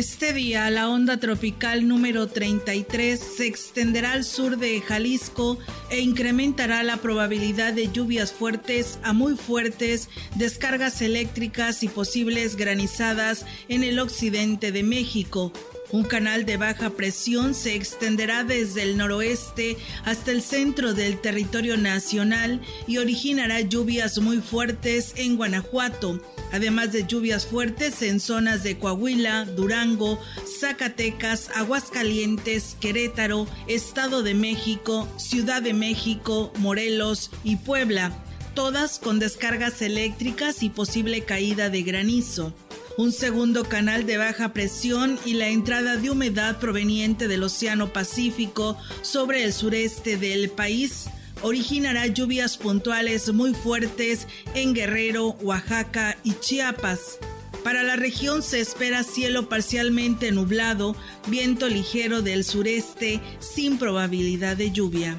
[0.00, 5.58] Este día la onda tropical número 33 se extenderá al sur de Jalisco
[5.90, 13.44] e incrementará la probabilidad de lluvias fuertes a muy fuertes, descargas eléctricas y posibles granizadas
[13.68, 15.52] en el occidente de México.
[15.92, 21.76] Un canal de baja presión se extenderá desde el noroeste hasta el centro del territorio
[21.76, 26.20] nacional y originará lluvias muy fuertes en Guanajuato,
[26.52, 30.20] además de lluvias fuertes en zonas de Coahuila, Durango,
[30.60, 38.12] Zacatecas, Aguascalientes, Querétaro, Estado de México, Ciudad de México, Morelos y Puebla,
[38.54, 42.54] todas con descargas eléctricas y posible caída de granizo
[42.96, 48.76] un segundo canal de baja presión y la entrada de humedad proveniente del Océano Pacífico
[49.02, 51.08] sobre el sureste del país
[51.42, 57.18] originará lluvias puntuales muy fuertes en Guerrero, Oaxaca y Chiapas.
[57.64, 64.70] Para la región se espera cielo parcialmente nublado, viento ligero del sureste sin probabilidad de
[64.70, 65.18] lluvia.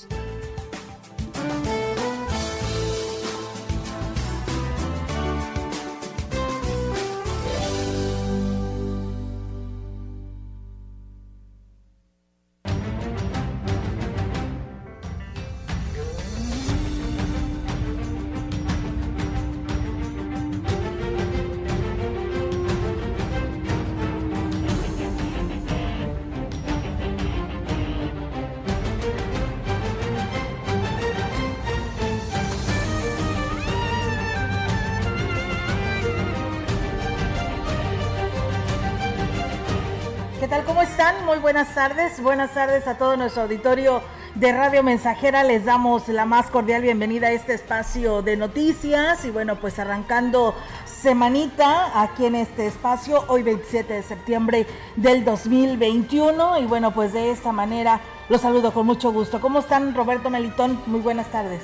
[41.51, 42.23] Buenas tardes.
[42.23, 44.01] Buenas tardes a todo nuestro auditorio
[44.35, 45.43] de Radio Mensajera.
[45.43, 49.25] Les damos la más cordial bienvenida a este espacio de noticias.
[49.25, 56.59] Y bueno, pues arrancando semanita aquí en este espacio, hoy 27 de septiembre del 2021.
[56.59, 59.41] Y bueno, pues de esta manera los saludo con mucho gusto.
[59.41, 60.81] ¿Cómo están, Roberto Melitón?
[60.85, 61.63] Muy buenas tardes.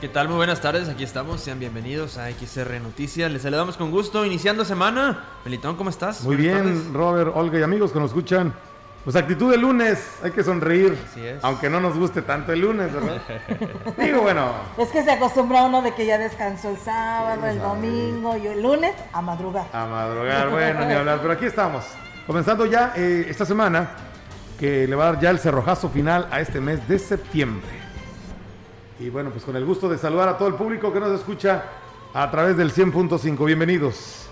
[0.00, 0.26] ¿Qué tal?
[0.26, 3.30] Muy buenas tardes, aquí estamos, sean bienvenidos a XR Noticias.
[3.30, 5.24] Les saludamos con gusto, iniciando semana.
[5.44, 6.24] Melitón, ¿cómo estás?
[6.24, 8.52] Muy bien, Robert, Olga y amigos que nos escuchan.
[9.04, 10.96] Pues actitud de lunes, hay que sonreír.
[11.42, 13.20] Aunque no nos guste tanto el lunes, ¿verdad?
[13.98, 14.52] Digo, bueno.
[14.78, 18.62] Es que se acostumbra uno de que ya descansó el sábado, el domingo y el
[18.62, 19.66] lunes a madrugar.
[19.74, 21.18] A madrugar, bueno, ni hablar.
[21.20, 21.84] Pero aquí estamos.
[22.26, 23.90] Comenzando ya eh, esta semana,
[24.58, 27.68] que le va a dar ya el cerrojazo final a este mes de septiembre.
[28.98, 31.64] Y bueno, pues con el gusto de saludar a todo el público que nos escucha
[32.14, 33.44] a través del 100.5.
[33.44, 34.23] Bienvenidos.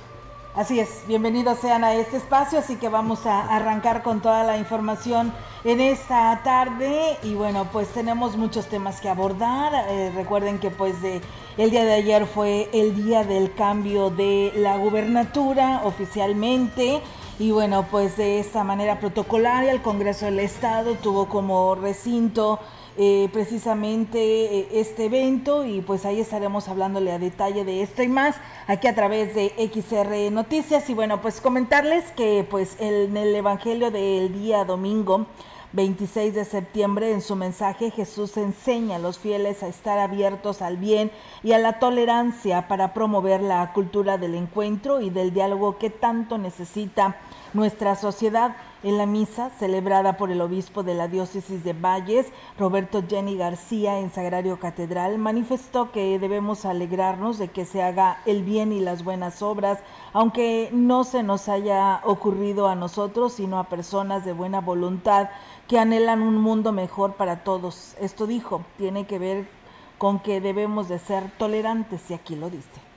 [0.54, 4.58] Así es, bienvenidos sean a este espacio, así que vamos a arrancar con toda la
[4.58, 5.32] información
[5.64, 9.72] en esta tarde y bueno, pues tenemos muchos temas que abordar.
[9.88, 11.22] Eh, recuerden que pues de,
[11.56, 17.00] el día de ayer fue el día del cambio de la gubernatura oficialmente
[17.38, 22.60] y bueno, pues de esta manera protocolaria el Congreso del Estado tuvo como recinto
[22.96, 28.08] eh, precisamente eh, este evento y pues ahí estaremos hablándole a detalle de esto y
[28.08, 28.36] más
[28.66, 30.88] aquí a través de XR Noticias.
[30.90, 35.26] Y bueno pues comentarles que pues en el Evangelio del día domingo
[35.72, 40.76] 26 de septiembre, en su mensaje, Jesús enseña a los fieles a estar abiertos al
[40.76, 41.10] bien
[41.42, 46.36] y a la tolerancia para promover la cultura del encuentro y del diálogo que tanto
[46.36, 47.16] necesita
[47.54, 48.56] nuestra sociedad.
[48.82, 52.26] En la misa celebrada por el obispo de la diócesis de Valles,
[52.58, 58.42] Roberto Jenny García, en Sagrario Catedral, manifestó que debemos alegrarnos de que se haga el
[58.42, 59.78] bien y las buenas obras,
[60.12, 65.28] aunque no se nos haya ocurrido a nosotros, sino a personas de buena voluntad
[65.68, 67.94] que anhelan un mundo mejor para todos.
[68.00, 69.48] Esto dijo, tiene que ver
[69.96, 72.91] con que debemos de ser tolerantes, y aquí lo dice.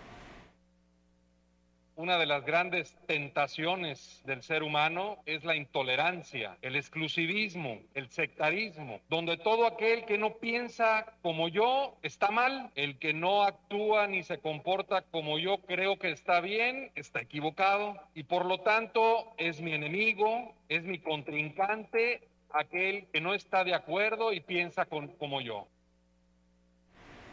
[1.96, 9.00] Una de las grandes tentaciones del ser humano es la intolerancia, el exclusivismo, el sectarismo,
[9.10, 14.24] donde todo aquel que no piensa como yo está mal, el que no actúa ni
[14.24, 19.62] se comporta como yo creo que está bien, está equivocado y por lo tanto es
[19.62, 25.68] mi enemigo, es mi contrincante, aquel que no está de acuerdo y piensa como yo.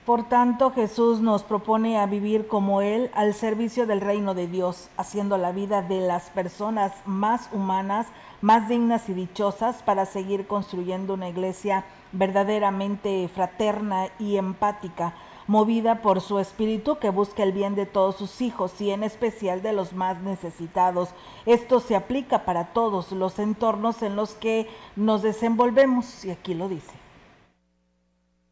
[0.04, 4.88] Por tanto, Jesús nos propone a vivir como Él al servicio del reino de Dios,
[4.96, 8.08] haciendo la vida de las personas más humanas,
[8.40, 15.14] más dignas y dichosas para seguir construyendo una iglesia verdaderamente fraterna y empática,
[15.46, 19.62] movida por su espíritu que busca el bien de todos sus hijos y en especial
[19.62, 21.10] de los más necesitados.
[21.46, 26.68] Esto se aplica para todos los entornos en los que nos desenvolvemos, y aquí lo
[26.68, 27.01] dice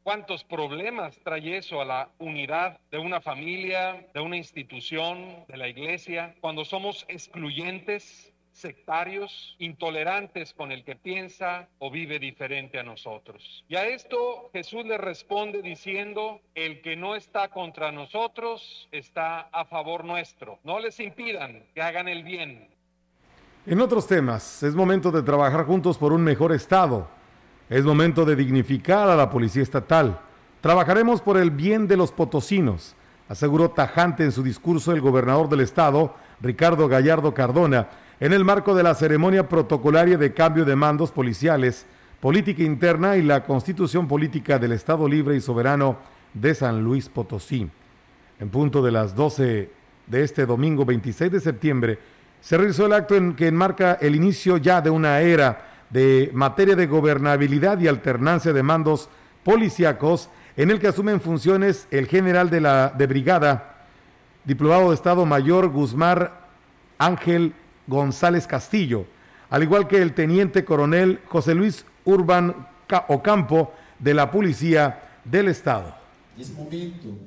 [0.02, 5.68] cuántos problemas trae eso a la unidad de una familia, de una institución, de la
[5.68, 13.64] iglesia, cuando somos excluyentes, sectarios, intolerantes con el que piensa o vive diferente a nosotros.
[13.68, 19.64] Y a esto Jesús le responde diciendo, el que no está contra nosotros está a
[19.64, 20.58] favor nuestro.
[20.64, 22.68] No les impidan que hagan el bien.
[23.66, 27.19] En otros temas, es momento de trabajar juntos por un mejor Estado
[27.70, 30.18] es momento de dignificar a la Policía Estatal.
[30.60, 32.96] Trabajaremos por el bien de los potosinos,
[33.28, 37.88] aseguró tajante en su discurso el gobernador del estado, Ricardo Gallardo Cardona,
[38.18, 41.86] en el marco de la ceremonia protocolaria de cambio de mandos policiales,
[42.18, 45.96] política interna y la constitución política del Estado Libre y Soberano
[46.34, 47.70] de San Luis Potosí.
[48.40, 49.70] En punto de las 12
[50.08, 51.98] de este domingo 26 de septiembre,
[52.40, 56.76] se realizó el acto en que enmarca el inicio ya de una era de materia
[56.76, 59.08] de gobernabilidad y alternancia de mandos
[59.44, 63.86] policíacos, en el que asumen funciones el general de la de brigada,
[64.44, 66.30] diplomado de Estado Mayor Guzmán
[66.98, 67.54] Ángel
[67.86, 69.06] González Castillo,
[69.48, 72.68] al igual que el teniente coronel José Luis Urban
[73.08, 75.94] Ocampo de la Policía del Estado.
[76.38, 77.18] Es momento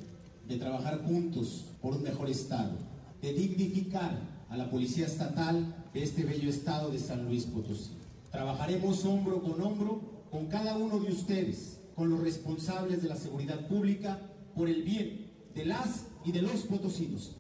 [0.48, 2.77] de trabajar juntos por un mejor Estado,
[3.21, 4.19] de dignificar
[4.50, 8.02] a la Policía Estatal de este bello Estado de San Luis Potosí.
[8.33, 10.01] Trabajaremos hombro con hombro
[10.31, 14.19] con cada uno de ustedes, con los responsables de la seguridad pública,
[14.56, 17.39] por el bien de las y de los potosinos.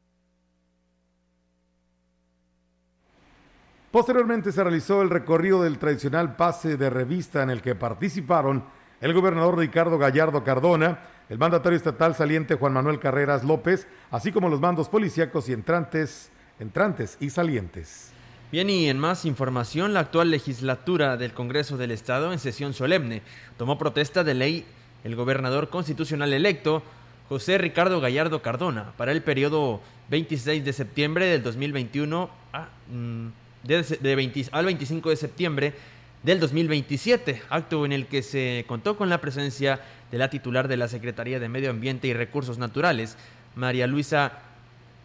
[3.91, 8.63] Posteriormente se realizó el recorrido del tradicional pase de revista en el que participaron
[9.01, 14.47] el gobernador Ricardo Gallardo Cardona, el mandatario estatal saliente Juan Manuel Carreras López, así como
[14.47, 16.29] los mandos policíacos y entrantes,
[16.59, 18.12] entrantes y salientes.
[18.53, 23.23] Bien, y en más información, la actual legislatura del Congreso del Estado en sesión solemne
[23.57, 24.63] tomó protesta de ley
[25.03, 26.83] el gobernador constitucional electo
[27.29, 33.27] José Ricardo Gallardo Cardona para el periodo 26 de septiembre del 2021 a, mm,
[33.63, 35.73] de, al 25 de septiembre
[36.21, 40.77] del 2027, acto en el que se contó con la presencia de la titular de
[40.77, 43.17] la Secretaría de Medio Ambiente y Recursos Naturales,
[43.55, 44.52] María Luisa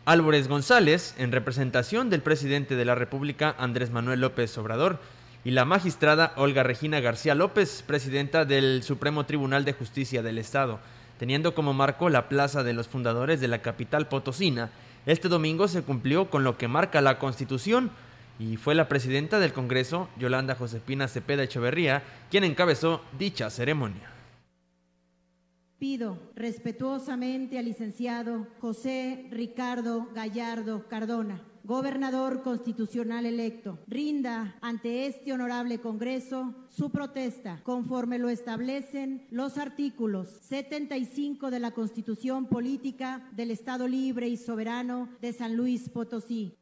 [0.08, 5.00] Álvarez González, en representación del presidente de la República, Andrés Manuel López Obrador,
[5.44, 10.80] y la magistrada Olga Regina García López, presidenta del Supremo Tribunal de Justicia del Estado,
[11.18, 14.70] teniendo como marco la Plaza de los Fundadores de la capital potosina.
[15.04, 17.90] Este domingo se cumplió con lo que marca la Constitución
[18.38, 24.17] y fue la presidenta del Congreso, Yolanda Josepina Cepeda Echeverría, quien encabezó dicha ceremonia.
[25.78, 35.78] Pido respetuosamente al licenciado José Ricardo Gallardo Cardona, gobernador constitucional electo, rinda ante este honorable
[35.78, 43.86] Congreso su protesta conforme lo establecen los artículos 75 de la Constitución Política del Estado
[43.86, 46.58] Libre y Soberano de San Luis Potosí.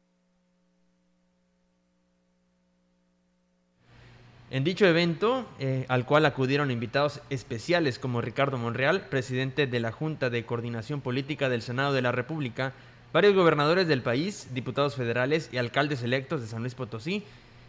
[4.49, 9.91] En dicho evento, eh, al cual acudieron invitados especiales como Ricardo Monreal, presidente de la
[9.91, 12.71] Junta de Coordinación Política del Senado de la República,
[13.11, 17.25] varios gobernadores del país, diputados federales y alcaldes electos de San Luis Potosí,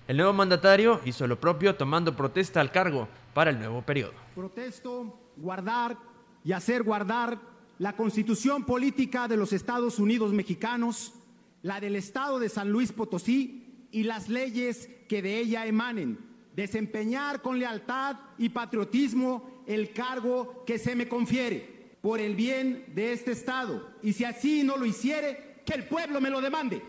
[0.07, 4.15] el nuevo mandatario hizo lo propio tomando protesta al cargo para el nuevo periodo.
[4.37, 5.97] Protesto guardar
[6.45, 7.41] y hacer guardar
[7.81, 11.13] la constitución política de los Estados Unidos mexicanos,
[11.61, 16.28] la del Estado de San Luis Potosí y las leyes que de ella emanen
[16.59, 23.13] desempeñar con lealtad y patriotismo el cargo que se me confiere por el bien de
[23.13, 23.91] este Estado.
[24.03, 26.83] Y si así no lo hiciere, que el pueblo me lo demande.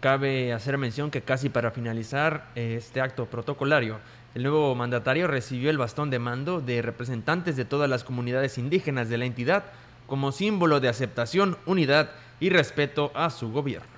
[0.00, 4.00] Cabe hacer mención que casi para finalizar este acto protocolario,
[4.34, 9.10] el nuevo mandatario recibió el bastón de mando de representantes de todas las comunidades indígenas
[9.10, 9.64] de la entidad,
[10.06, 13.97] como símbolo de aceptación, unidad y respeto a su gobierno.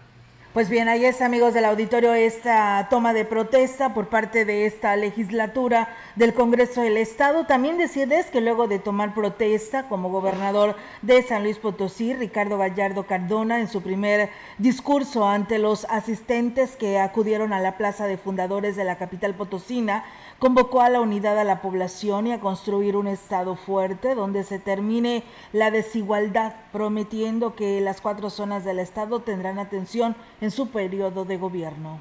[0.52, 4.96] Pues bien, ahí es, amigos del auditorio, esta toma de protesta por parte de esta
[4.96, 7.46] legislatura del Congreso del Estado.
[7.46, 13.06] También decirles que luego de tomar protesta como gobernador de San Luis Potosí, Ricardo Gallardo
[13.06, 18.74] Cardona, en su primer discurso ante los asistentes que acudieron a la Plaza de Fundadores
[18.74, 20.02] de la capital potosina,
[20.40, 24.58] convocó a la unidad a la población y a construir un Estado fuerte donde se
[24.58, 31.26] termine la desigualdad, prometiendo que las cuatro zonas del Estado tendrán atención en su periodo
[31.26, 32.00] de gobierno.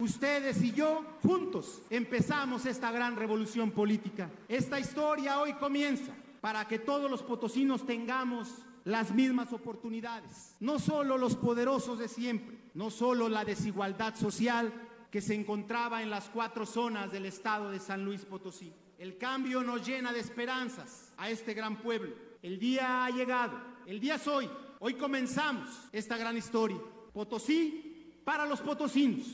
[0.00, 4.28] Ustedes y yo juntos empezamos esta gran revolución política.
[4.48, 8.48] Esta historia hoy comienza para que todos los potosinos tengamos
[8.82, 10.56] las mismas oportunidades.
[10.58, 14.72] No solo los poderosos de siempre, no solo la desigualdad social
[15.14, 18.72] que se encontraba en las cuatro zonas del estado de San Luis Potosí.
[18.98, 22.16] El cambio nos llena de esperanzas a este gran pueblo.
[22.42, 23.56] El día ha llegado,
[23.86, 24.50] el día es hoy.
[24.80, 26.78] Hoy comenzamos esta gran historia.
[27.12, 29.28] Potosí para los potosinos.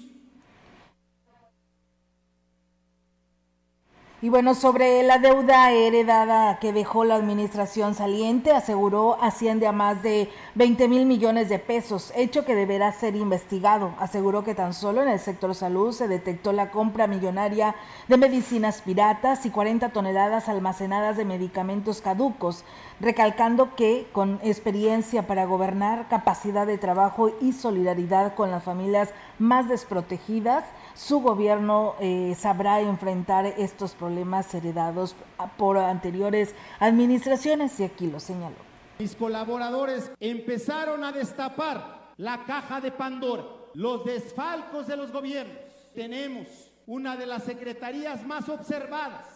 [4.22, 10.02] Y bueno, sobre la deuda heredada que dejó la administración saliente, aseguró asciende a más
[10.02, 13.94] de 20 mil millones de pesos, hecho que deberá ser investigado.
[13.98, 17.74] Aseguró que tan solo en el sector salud se detectó la compra millonaria
[18.08, 22.62] de medicinas piratas y 40 toneladas almacenadas de medicamentos caducos,
[23.00, 29.66] recalcando que con experiencia para gobernar, capacidad de trabajo y solidaridad con las familias más
[29.66, 30.64] desprotegidas,
[31.00, 35.16] su gobierno eh, sabrá enfrentar estos problemas heredados
[35.56, 38.56] por anteriores administraciones y aquí lo señaló.
[38.98, 45.56] Mis colaboradores empezaron a destapar la caja de Pandora, los desfalcos de los gobiernos.
[45.94, 46.46] Tenemos
[46.86, 49.26] una de las secretarías más observadas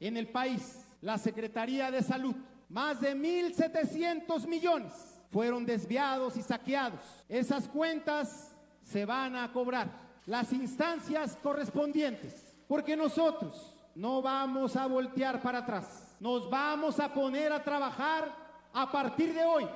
[0.00, 2.34] en el país, la Secretaría de Salud.
[2.70, 4.92] Más de 1.700 millones
[5.30, 7.00] fueron desviados y saqueados.
[7.28, 15.40] Esas cuentas se van a cobrar las instancias correspondientes, porque nosotros no vamos a voltear
[15.42, 18.34] para atrás, nos vamos a poner a trabajar
[18.72, 19.66] a partir de hoy.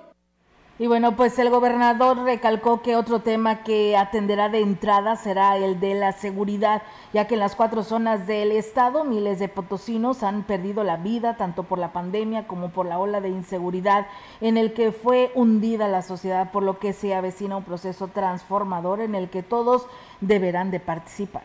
[0.77, 5.79] Y bueno, pues el gobernador recalcó que otro tema que atenderá de entrada será el
[5.79, 10.43] de la seguridad, ya que en las cuatro zonas del estado miles de potosinos han
[10.43, 14.09] perdido la vida tanto por la pandemia como por la ola de inseguridad
[14.41, 19.01] en el que fue hundida la sociedad, por lo que se avecina un proceso transformador
[19.01, 19.87] en el que todos
[20.21, 21.45] deberán de participar.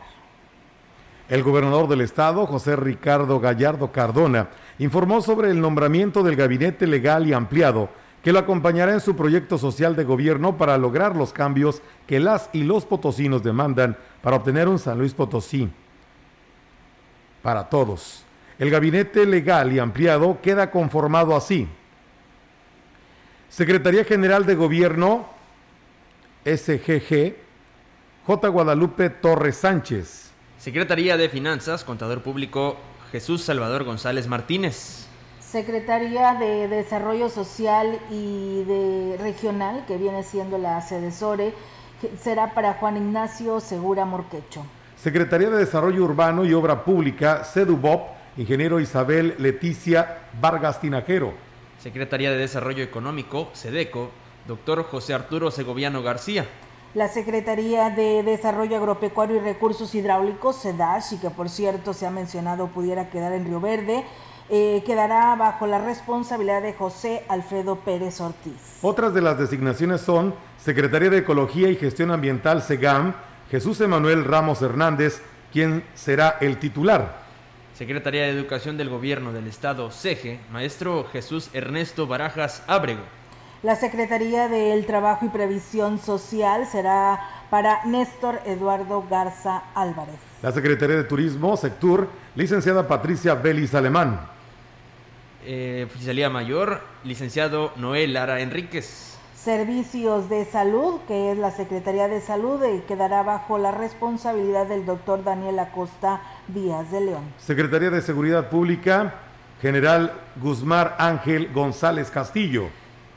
[1.28, 4.48] El gobernador del estado, José Ricardo Gallardo Cardona,
[4.80, 9.56] informó sobre el nombramiento del gabinete legal y ampliado que lo acompañará en su proyecto
[9.58, 14.68] social de gobierno para lograr los cambios que las y los potosinos demandan para obtener
[14.68, 15.70] un San Luis Potosí
[17.42, 18.24] para todos.
[18.58, 21.66] El gabinete legal y ampliado queda conformado así.
[23.48, 25.26] Secretaría General de Gobierno,
[26.44, 27.36] SGG,
[28.26, 28.48] J.
[28.48, 30.30] Guadalupe Torres Sánchez.
[30.58, 32.76] Secretaría de Finanzas, Contador Público,
[33.10, 35.09] Jesús Salvador González Martínez.
[35.50, 41.52] Secretaría de Desarrollo Social y de Regional, que viene siendo la SEDESORE,
[42.22, 44.64] será para Juan Ignacio Segura Morquecho.
[44.94, 51.32] Secretaría de Desarrollo Urbano y Obra Pública, CEDUBOP, ingeniero Isabel Leticia Vargas Tinajero.
[51.80, 54.10] Secretaría de Desarrollo Económico, SEDECO,
[54.46, 56.46] doctor José Arturo Segoviano García.
[56.94, 62.10] La Secretaría de Desarrollo Agropecuario y Recursos Hidráulicos, SEDASH, y que por cierto se ha
[62.10, 64.04] mencionado pudiera quedar en Río Verde,
[64.52, 68.78] eh, quedará bajo la responsabilidad de José Alfredo Pérez Ortiz.
[68.82, 73.14] Otras de las designaciones son Secretaría de Ecología y Gestión Ambiental, SEGAM,
[73.48, 77.20] Jesús Emanuel Ramos Hernández, quien será el titular.
[77.74, 83.02] Secretaría de Educación del Gobierno del Estado, SEGE, maestro Jesús Ernesto Barajas Ábrego.
[83.62, 90.18] La Secretaría del Trabajo y Previsión Social será para Néstor Eduardo Garza Álvarez.
[90.42, 94.39] La Secretaría de Turismo, Sectur, licenciada Patricia Belis Alemán
[95.44, 99.18] eh, Oficialía Mayor, licenciado Noel Lara Enríquez.
[99.34, 104.84] Servicios de Salud, que es la Secretaría de Salud, y quedará bajo la responsabilidad del
[104.84, 107.22] doctor Daniel Acosta Díaz de León.
[107.38, 109.14] Secretaría de Seguridad Pública,
[109.62, 112.68] General Guzmán Ángel González Castillo.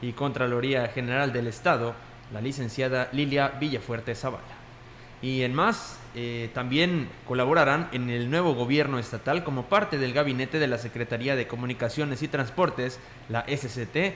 [0.01, 1.94] Y Contraloría General del Estado,
[2.34, 4.62] la licenciada Lilia Villafuerte Zavala.
[5.24, 10.60] Y en más, eh, también colaborarán en el nuevo gobierno estatal como parte del gabinete
[10.60, 13.00] de la Secretaría de Comunicaciones y Transportes,
[13.30, 14.13] la SCT,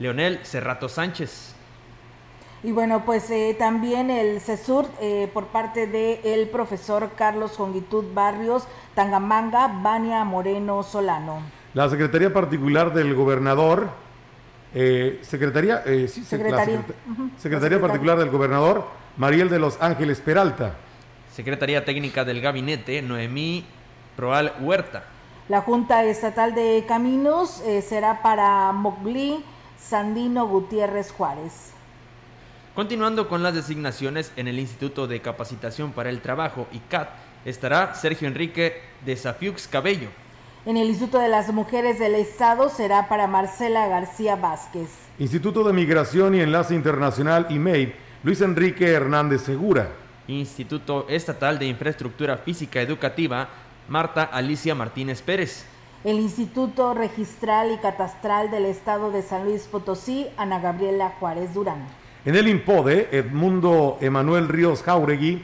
[0.00, 1.54] Leonel Cerrato Sánchez.
[2.64, 8.66] Y bueno, pues eh, también el CESUR eh, por parte del profesor Carlos Jongitud Barrios,
[8.96, 11.42] Tangamanga, Bania Moreno Solano.
[11.74, 13.90] La Secretaría Particular del Gobernador,
[14.74, 16.82] eh, Secretaría, eh, sí, Secretaría.
[17.36, 18.86] Secretaría Particular del Gobernador,
[19.16, 20.74] Mariel de los Ángeles Peralta.
[21.34, 23.64] Secretaría Técnica del Gabinete, Noemí
[24.14, 25.04] Proal Huerta.
[25.48, 29.42] La Junta Estatal de Caminos eh, será para Moglí
[29.78, 31.72] Sandino Gutiérrez Juárez.
[32.74, 37.08] Continuando con las designaciones en el Instituto de Capacitación para el Trabajo, ICAT,
[37.46, 40.08] estará Sergio Enrique de Safiux Cabello.
[40.66, 44.90] En el Instituto de las Mujeres del Estado será para Marcela García Vázquez.
[45.18, 49.90] Instituto de Migración y Enlace Internacional IMEI, Luis Enrique Hernández Segura.
[50.26, 53.48] Instituto Estatal de Infraestructura Física Educativa,
[53.88, 55.66] Marta Alicia Martínez Pérez.
[56.02, 61.86] El Instituto Registral y Catastral del Estado de San Luis Potosí, Ana Gabriela Juárez Durán.
[62.24, 65.42] En el IMPODE, Edmundo Emanuel Ríos Jauregui.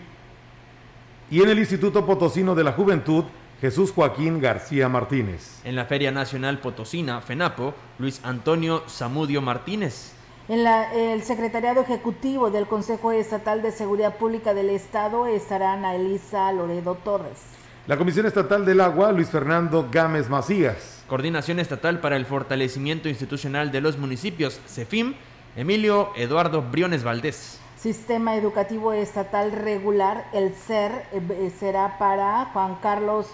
[1.30, 3.24] Y en el Instituto Potosino de la Juventud,
[3.60, 5.60] Jesús Joaquín García Martínez.
[5.64, 10.14] En la Feria Nacional Potosina, FENAPO, Luis Antonio Zamudio Martínez.
[10.48, 16.50] En el Secretariado Ejecutivo del Consejo Estatal de Seguridad Pública del Estado estará Ana Elisa
[16.50, 17.38] Loredo Torres.
[17.86, 21.04] La Comisión Estatal del Agua, Luis Fernando Gámez Macías.
[21.06, 25.14] Coordinación Estatal para el Fortalecimiento Institucional de los Municipios, CEFIM,
[25.54, 27.60] Emilio Eduardo Briones Valdés.
[27.78, 33.28] Sistema Educativo Estatal Regular, el SER, eh, será para Juan Carlos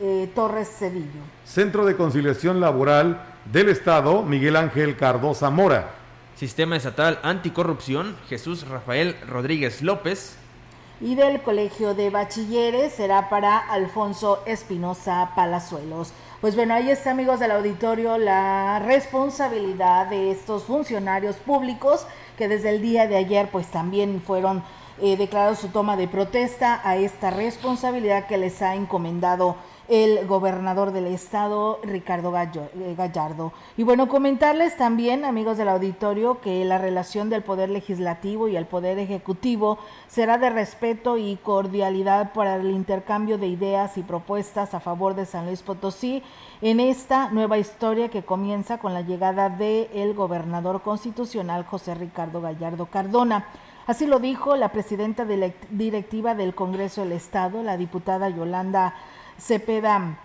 [0.00, 1.20] eh, Torres Cedillo.
[1.44, 3.20] Centro de Conciliación Laboral
[3.50, 6.03] del Estado, Miguel Ángel Cardoza Mora.
[6.44, 10.36] Sistema Estatal Anticorrupción, Jesús Rafael Rodríguez López.
[11.00, 16.12] Y del Colegio de Bachilleres será para Alfonso Espinosa Palazuelos.
[16.42, 22.68] Pues bueno, ahí está amigos del auditorio la responsabilidad de estos funcionarios públicos que desde
[22.68, 24.62] el día de ayer pues también fueron
[25.00, 29.56] eh, declarados su toma de protesta a esta responsabilidad que les ha encomendado
[29.88, 33.52] el gobernador del estado, Ricardo eh, Gallardo.
[33.76, 38.66] Y bueno, comentarles también, amigos del auditorio, que la relación del Poder Legislativo y el
[38.66, 44.80] Poder Ejecutivo será de respeto y cordialidad para el intercambio de ideas y propuestas a
[44.80, 46.22] favor de San Luis Potosí
[46.62, 52.40] en esta nueva historia que comienza con la llegada del el gobernador constitucional José Ricardo
[52.40, 53.46] Gallardo Cardona.
[53.86, 55.26] Así lo dijo la presidenta
[55.70, 58.94] directiva del Congreso del Estado, la diputada Yolanda
[59.38, 60.18] Cepeda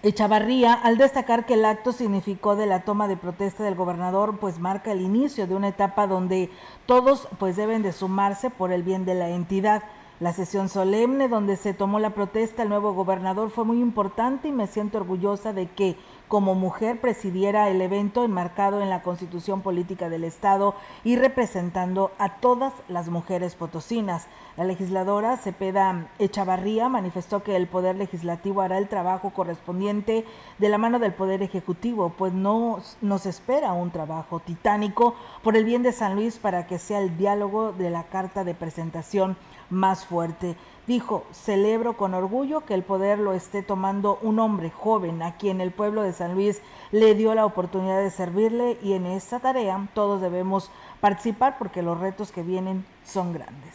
[0.00, 4.60] Echavarría, al destacar que el acto significó de la toma de protesta del gobernador, pues
[4.60, 6.50] marca el inicio de una etapa donde
[6.86, 9.82] todos pues deben de sumarse por el bien de la entidad.
[10.20, 14.52] La sesión solemne donde se tomó la protesta el nuevo gobernador fue muy importante y
[14.52, 15.96] me siento orgullosa de que
[16.28, 22.36] como mujer presidiera el evento enmarcado en la constitución política del Estado y representando a
[22.36, 24.26] todas las mujeres potosinas.
[24.56, 30.24] La legisladora Cepeda Echavarría manifestó que el Poder Legislativo hará el trabajo correspondiente
[30.58, 35.64] de la mano del Poder Ejecutivo, pues no nos espera un trabajo titánico por el
[35.64, 39.36] bien de San Luis para que sea el diálogo de la carta de presentación
[39.70, 40.56] más fuerte.
[40.88, 45.60] Dijo, celebro con orgullo que el poder lo esté tomando un hombre joven a quien
[45.60, 49.86] el pueblo de San Luis le dio la oportunidad de servirle y en esta tarea
[49.92, 50.70] todos debemos
[51.02, 53.74] participar porque los retos que vienen son grandes.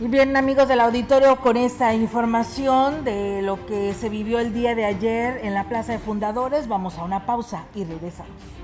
[0.00, 4.74] Y bien amigos del auditorio, con esta información de lo que se vivió el día
[4.74, 8.63] de ayer en la Plaza de Fundadores, vamos a una pausa y regresamos.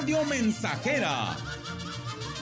[0.00, 1.36] Radio Mensajera,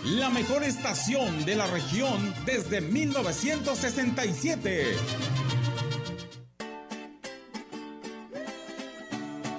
[0.05, 4.85] la mejor estación de la región desde 1967.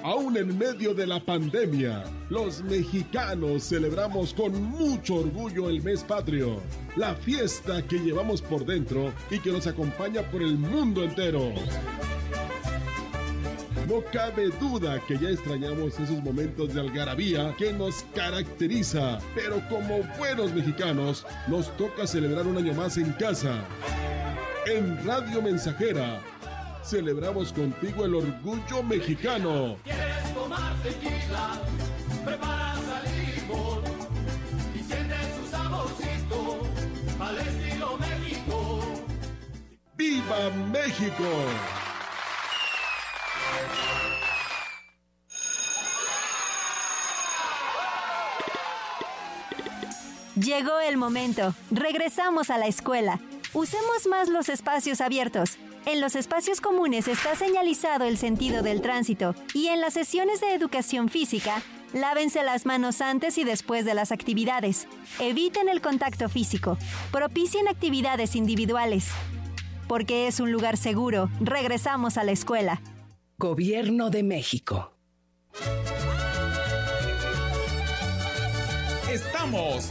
[0.02, 6.62] Aún en medio de la pandemia, los mexicanos celebramos con mucho orgullo el mes patrio,
[6.96, 11.52] la fiesta que llevamos por dentro y que nos acompaña por el mundo entero.
[13.90, 20.04] No cabe duda que ya extrañamos esos momentos de algarabía que nos caracteriza, pero como
[20.16, 23.64] buenos mexicanos nos toca celebrar un año más en casa.
[24.64, 26.22] En Radio Mensajera
[26.84, 29.76] celebramos contigo el orgullo mexicano.
[29.82, 31.60] ¿Quieres tomar tequila?
[32.24, 32.76] Prepara
[33.06, 33.82] limón
[34.72, 36.62] y siente su saborcito
[37.18, 38.80] al estilo México.
[39.96, 41.79] ¡Viva México!
[50.50, 51.54] Llegó el momento.
[51.70, 53.20] Regresamos a la escuela.
[53.54, 55.58] Usemos más los espacios abiertos.
[55.86, 60.52] En los espacios comunes está señalizado el sentido del tránsito y en las sesiones de
[60.52, 64.88] educación física, lávense las manos antes y después de las actividades.
[65.20, 66.76] Eviten el contacto físico.
[67.12, 69.06] Propicien actividades individuales.
[69.86, 72.82] Porque es un lugar seguro, regresamos a la escuela.
[73.38, 74.96] Gobierno de México.
[79.08, 79.90] Estamos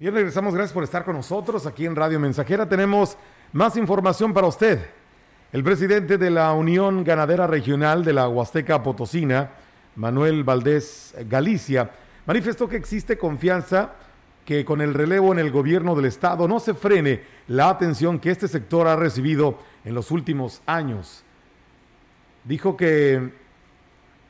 [0.00, 0.54] Bien, regresamos.
[0.54, 2.68] Gracias por estar con nosotros aquí en Radio Mensajera.
[2.68, 3.18] Tenemos
[3.52, 4.78] más información para usted.
[5.50, 9.50] El presidente de la Unión Ganadera Regional de la Huasteca Potosina,
[9.96, 11.90] Manuel Valdés Galicia,
[12.26, 13.94] manifestó que existe confianza
[14.44, 18.30] que con el relevo en el gobierno del Estado no se frene la atención que
[18.30, 21.24] este sector ha recibido en los últimos años.
[22.44, 23.32] Dijo que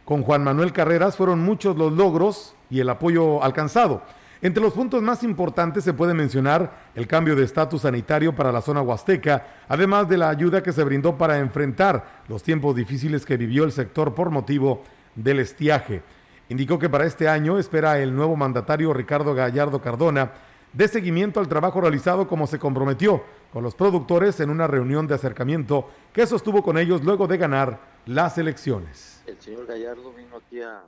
[0.06, 4.02] con Juan Manuel Carreras fueron muchos los logros y el apoyo alcanzado
[4.40, 8.60] entre los puntos más importantes se puede mencionar el cambio de estatus sanitario para la
[8.60, 13.36] zona huasteca, además de la ayuda que se brindó para enfrentar los tiempos difíciles que
[13.36, 14.84] vivió el sector por motivo
[15.16, 16.02] del estiaje.
[16.48, 20.30] Indicó que para este año espera el nuevo mandatario Ricardo Gallardo Cardona
[20.72, 23.22] de seguimiento al trabajo realizado como se comprometió
[23.52, 27.80] con los productores en una reunión de acercamiento que sostuvo con ellos luego de ganar
[28.06, 29.22] las elecciones.
[29.26, 30.84] El señor Gallardo vino aquí a,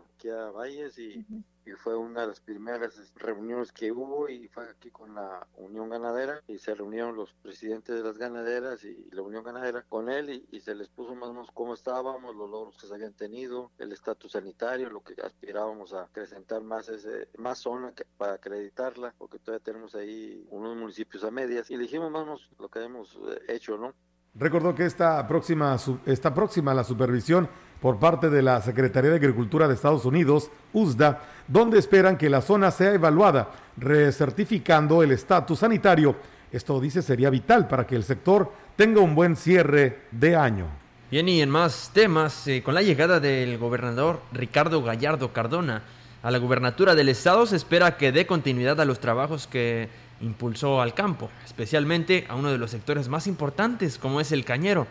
[0.55, 1.25] Valles y
[1.71, 5.89] y fue una de las primeras reuniones que hubo y fue aquí con la Unión
[5.89, 10.47] Ganadera y se reunieron los presidentes de las ganaderas y la Unión Ganadera con él
[10.51, 13.71] y, se les puso más o menos cómo estábamos, los logros que se habían tenido,
[13.79, 19.39] el estatus sanitario, lo que aspirábamos a acrecentar más ese, más zona para acreditarla, porque
[19.39, 23.15] todavía tenemos ahí unos municipios a medias y dijimos más o menos lo que hemos
[23.15, 23.95] eh, hecho, ¿no?
[24.35, 27.49] Recordó que esta próxima, está próxima la supervisión
[27.81, 32.43] por parte de la Secretaría de Agricultura de Estados Unidos, USDA, donde esperan que la
[32.43, 36.17] zona sea evaluada, recertificando el estatus sanitario.
[36.53, 40.67] Esto dice sería vital para que el sector tenga un buen cierre de año.
[41.11, 45.83] Bien, y en más temas, eh, con la llegada del gobernador Ricardo Gallardo Cardona
[46.23, 49.89] a la gubernatura del estado, se espera que dé continuidad a los trabajos que
[50.21, 54.87] impulsó al campo, especialmente a uno de los sectores más importantes como es el cañero.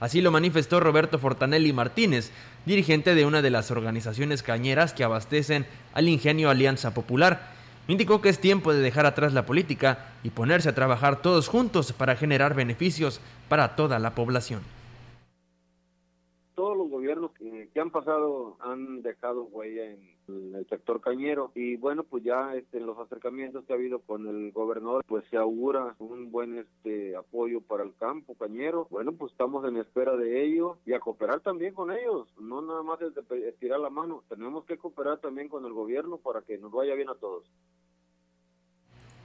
[0.00, 2.30] Así lo manifestó Roberto Fortanelli Martínez,
[2.66, 7.52] dirigente de una de las organizaciones cañeras que abastecen al ingenio Alianza Popular.
[7.86, 11.92] Indicó que es tiempo de dejar atrás la política y ponerse a trabajar todos juntos
[11.92, 14.62] para generar beneficios para toda la población
[17.72, 20.20] que, han pasado han dejado huella en,
[20.54, 21.50] el sector cañero.
[21.54, 25.24] Y bueno pues ya este, en los acercamientos que ha habido con el gobernador pues
[25.30, 28.86] se augura un buen este apoyo para el campo cañero.
[28.90, 32.28] Bueno pues estamos en espera de ello y a cooperar también con ellos.
[32.38, 34.22] No nada más es de estirar la mano.
[34.28, 37.44] Tenemos que cooperar también con el gobierno para que nos vaya bien a todos.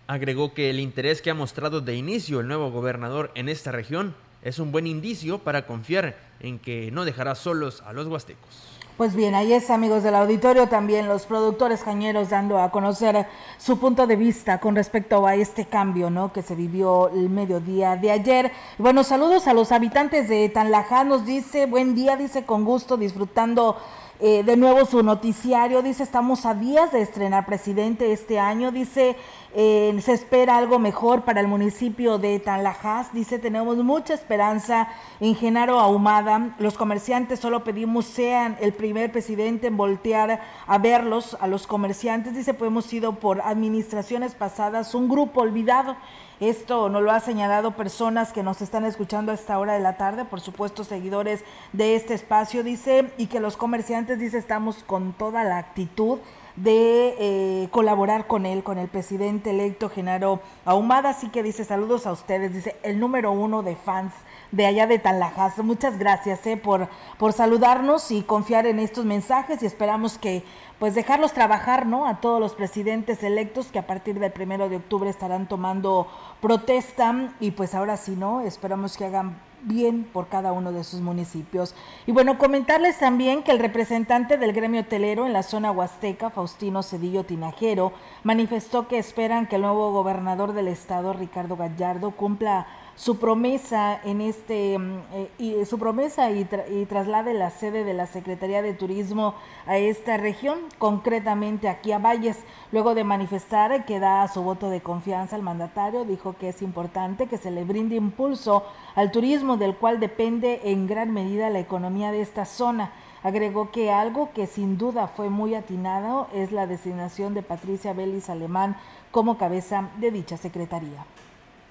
[0.08, 4.13] Agregó que el interés que ha mostrado de inicio el nuevo gobernador en esta región
[4.45, 8.75] es un buen indicio para confiar en que no dejará solos a los huastecos.
[8.95, 13.25] Pues bien, ahí es, amigos del auditorio, también los productores cañeros dando a conocer
[13.58, 16.31] su punto de vista con respecto a este cambio, ¿no?
[16.31, 18.51] Que se vivió el mediodía de ayer.
[18.77, 23.75] Bueno, saludos a los habitantes de Tanlajá, nos dice, buen día, dice con gusto, disfrutando
[24.21, 29.17] eh, de nuevo su noticiario, dice, estamos a días de estrenar presidente este año, dice,
[29.54, 34.88] eh, se espera algo mejor para el municipio de Tanlajas, dice, tenemos mucha esperanza
[35.19, 41.36] en Genaro Ahumada, los comerciantes solo pedimos sean el primer presidente en voltear a verlos,
[41.41, 45.97] a los comerciantes, dice, pues hemos sido por administraciones pasadas un grupo olvidado,
[46.39, 49.98] esto nos lo ha señalado personas que nos están escuchando a esta hora de la
[49.98, 51.43] tarde, por supuesto seguidores
[51.74, 56.19] de este espacio, dice, y que los comerciantes, dice, estamos con toda la actitud
[56.56, 61.10] de eh, colaborar con él, con el presidente electo Genaro Ahumada.
[61.10, 64.13] Así que dice saludos a ustedes, dice el número uno de fans
[64.52, 65.58] de allá de Tanlajas.
[65.60, 66.88] Muchas gracias eh, por,
[67.18, 70.44] por saludarnos y confiar en estos mensajes y esperamos que
[70.80, 72.06] pues dejarlos trabajar, ¿no?
[72.06, 76.08] A todos los presidentes electos que a partir del primero de octubre estarán tomando
[76.41, 78.41] protesta y pues ahora sí, ¿no?
[78.41, 81.75] Esperamos que hagan bien por cada uno de sus municipios.
[82.06, 86.84] Y bueno, comentarles también que el representante del gremio hotelero en la zona huasteca, Faustino
[86.84, 87.91] Cedillo Tinajero,
[88.23, 94.21] manifestó que esperan que el nuevo gobernador del estado, Ricardo Gallardo, cumpla su promesa en
[94.21, 98.73] este mm, eh, y su promesa y, y, traslade la sede de la Secretaría de
[98.73, 99.36] Turismo
[99.67, 102.38] a esta región, concretamente aquí a Valles.
[102.71, 107.27] Luego de manifestar que da su voto de confianza al mandatario, dijo que es importante
[107.27, 108.63] que se le brinde impulso
[108.95, 112.91] al turismo del cual depende en gran medida la economía de esta zona.
[113.23, 118.29] Agregó que algo que sin duda fue muy atinado es la designación de Patricia Belis
[118.29, 118.77] Alemán
[119.12, 121.05] como cabeza de dicha secretaría.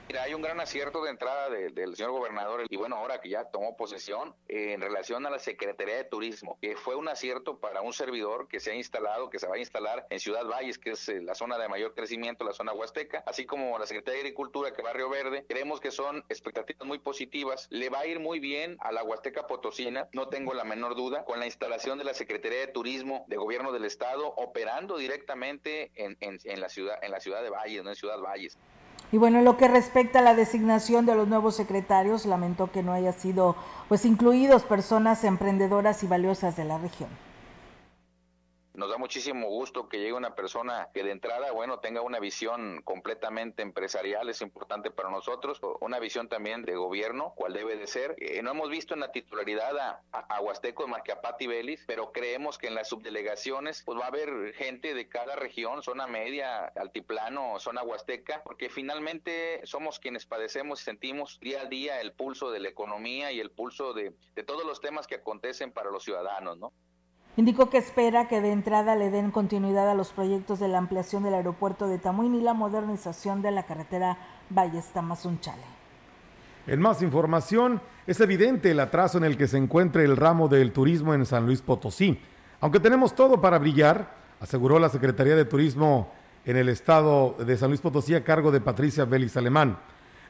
[0.07, 3.47] Mira, hay un gran acierto de entrada del señor gobernador y bueno, ahora que ya
[3.47, 7.95] tomó posesión en relación a la Secretaría de Turismo, que fue un acierto para un
[7.95, 11.09] servidor que se ha instalado, que se va a instalar en Ciudad Valles, que es
[11.09, 14.75] eh, la zona de mayor crecimiento, la zona huasteca, así como la Secretaría de Agricultura,
[14.75, 15.47] que Barrio Verde.
[15.49, 17.67] Creemos que son expectativas muy positivas.
[17.71, 21.25] Le va a ir muy bien a la Huasteca Potosina, no tengo la menor duda,
[21.25, 26.19] con la instalación de la Secretaría de Turismo de Gobierno del Estado operando directamente en,
[26.21, 28.59] en, en la ciudad en la ciudad de Valles, no en Ciudad Valles.
[29.15, 32.83] Y bueno, en lo que respecta a la designación de los nuevos secretarios, lamentó que
[32.83, 33.55] no haya sido
[33.87, 37.11] pues incluidos personas emprendedoras y valiosas de la región.
[38.75, 42.83] Nos da muchísimo gusto que llegue una persona que de entrada, bueno, tenga una visión
[42.83, 48.17] completamente empresarial, es importante para nosotros, una visión también de gobierno, cual debe de ser.
[48.19, 51.21] Eh, no hemos visto en la titularidad a, a, a Huasteco más que a
[51.87, 56.07] pero creemos que en las subdelegaciones pues va a haber gente de cada región, zona
[56.07, 62.13] media, altiplano, zona huasteca, porque finalmente somos quienes padecemos y sentimos día a día el
[62.13, 65.91] pulso de la economía y el pulso de, de todos los temas que acontecen para
[65.91, 66.73] los ciudadanos, ¿no?
[67.37, 71.25] Indicó que espera que de entrada le den continuidad a los proyectos de la ampliación
[71.25, 74.19] del aeropuerto de Tamuín y la modernización de la carretera
[74.51, 75.65] Valles Tamazunchale.
[76.69, 80.73] En más información, es evidente el atraso en el que se encuentra el ramo del
[80.73, 82.21] turismo en San Luis Potosí.
[82.61, 86.13] Aunque tenemos todo para brillar, aseguró la Secretaría de Turismo
[86.45, 89.77] en el estado de San Luis Potosí a cargo de Patricia Vélez Alemán.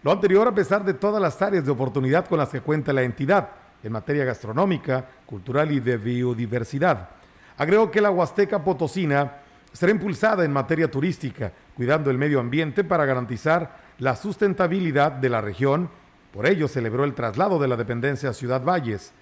[0.02, 3.02] Lo anterior a pesar de todas las áreas de oportunidad con las que cuenta la
[3.02, 3.50] entidad
[3.84, 7.10] en materia gastronómica, cultural y de biodiversidad.
[7.58, 9.40] Agregó que la Huasteca Potosina
[9.72, 15.40] será impulsada en materia turística, cuidando el medio ambiente para garantizar la sustentabilidad de la
[15.40, 15.90] región.
[16.32, 19.12] Por ello celebró el traslado de la dependencia a Ciudad Valles.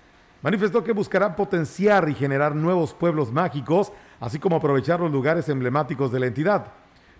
[0.42, 6.12] Manifestó que buscará potenciar y generar nuevos pueblos mágicos, así como aprovechar los lugares emblemáticos
[6.12, 6.66] de la entidad,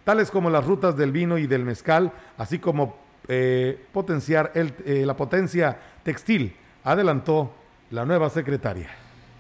[0.05, 2.97] tales como las rutas del vino y del mezcal, así como
[3.29, 7.53] eh, potenciar eh, la potencia textil adelantó
[7.91, 8.91] la nueva secretaria.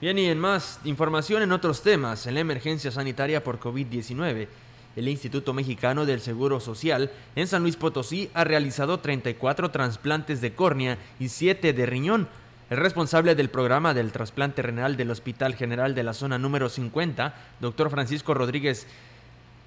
[0.00, 4.48] Bien, y en más información en otros temas, en la emergencia sanitaria por COVID-19,
[4.96, 10.54] el Instituto Mexicano del Seguro Social en San Luis Potosí ha realizado 34 trasplantes de
[10.54, 12.28] córnea y 7 de riñón.
[12.68, 17.34] El responsable del programa del trasplante renal del Hospital General de la Zona número 50,
[17.60, 18.86] doctor Francisco Rodríguez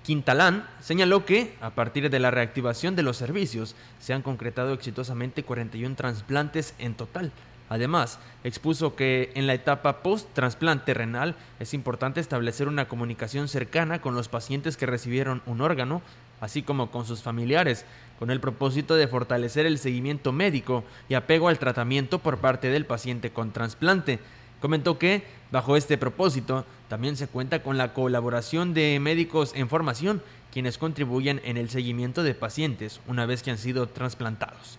[0.03, 5.43] Quintalán señaló que, a partir de la reactivación de los servicios, se han concretado exitosamente
[5.43, 7.31] 41 trasplantes en total.
[7.69, 14.13] Además, expuso que en la etapa post-trasplante renal es importante establecer una comunicación cercana con
[14.13, 16.01] los pacientes que recibieron un órgano,
[16.41, 17.85] así como con sus familiares,
[18.19, 22.85] con el propósito de fortalecer el seguimiento médico y apego al tratamiento por parte del
[22.85, 24.19] paciente con trasplante.
[24.61, 30.21] Comentó que, bajo este propósito, también se cuenta con la colaboración de médicos en formación,
[30.51, 34.77] quienes contribuyen en el seguimiento de pacientes una vez que han sido trasplantados.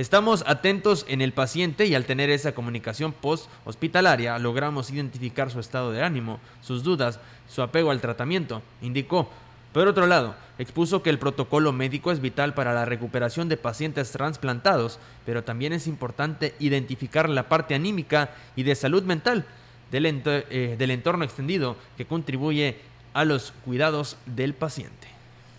[0.00, 5.92] Estamos atentos en el paciente y al tener esa comunicación post-hospitalaria logramos identificar su estado
[5.92, 9.28] de ánimo, sus dudas, su apego al tratamiento, indicó.
[9.74, 14.10] Por otro lado, expuso que el protocolo médico es vital para la recuperación de pacientes
[14.10, 19.44] trasplantados, pero también es importante identificar la parte anímica y de salud mental
[19.90, 22.78] del, eh, del entorno extendido que contribuye
[23.12, 25.09] a los cuidados del paciente.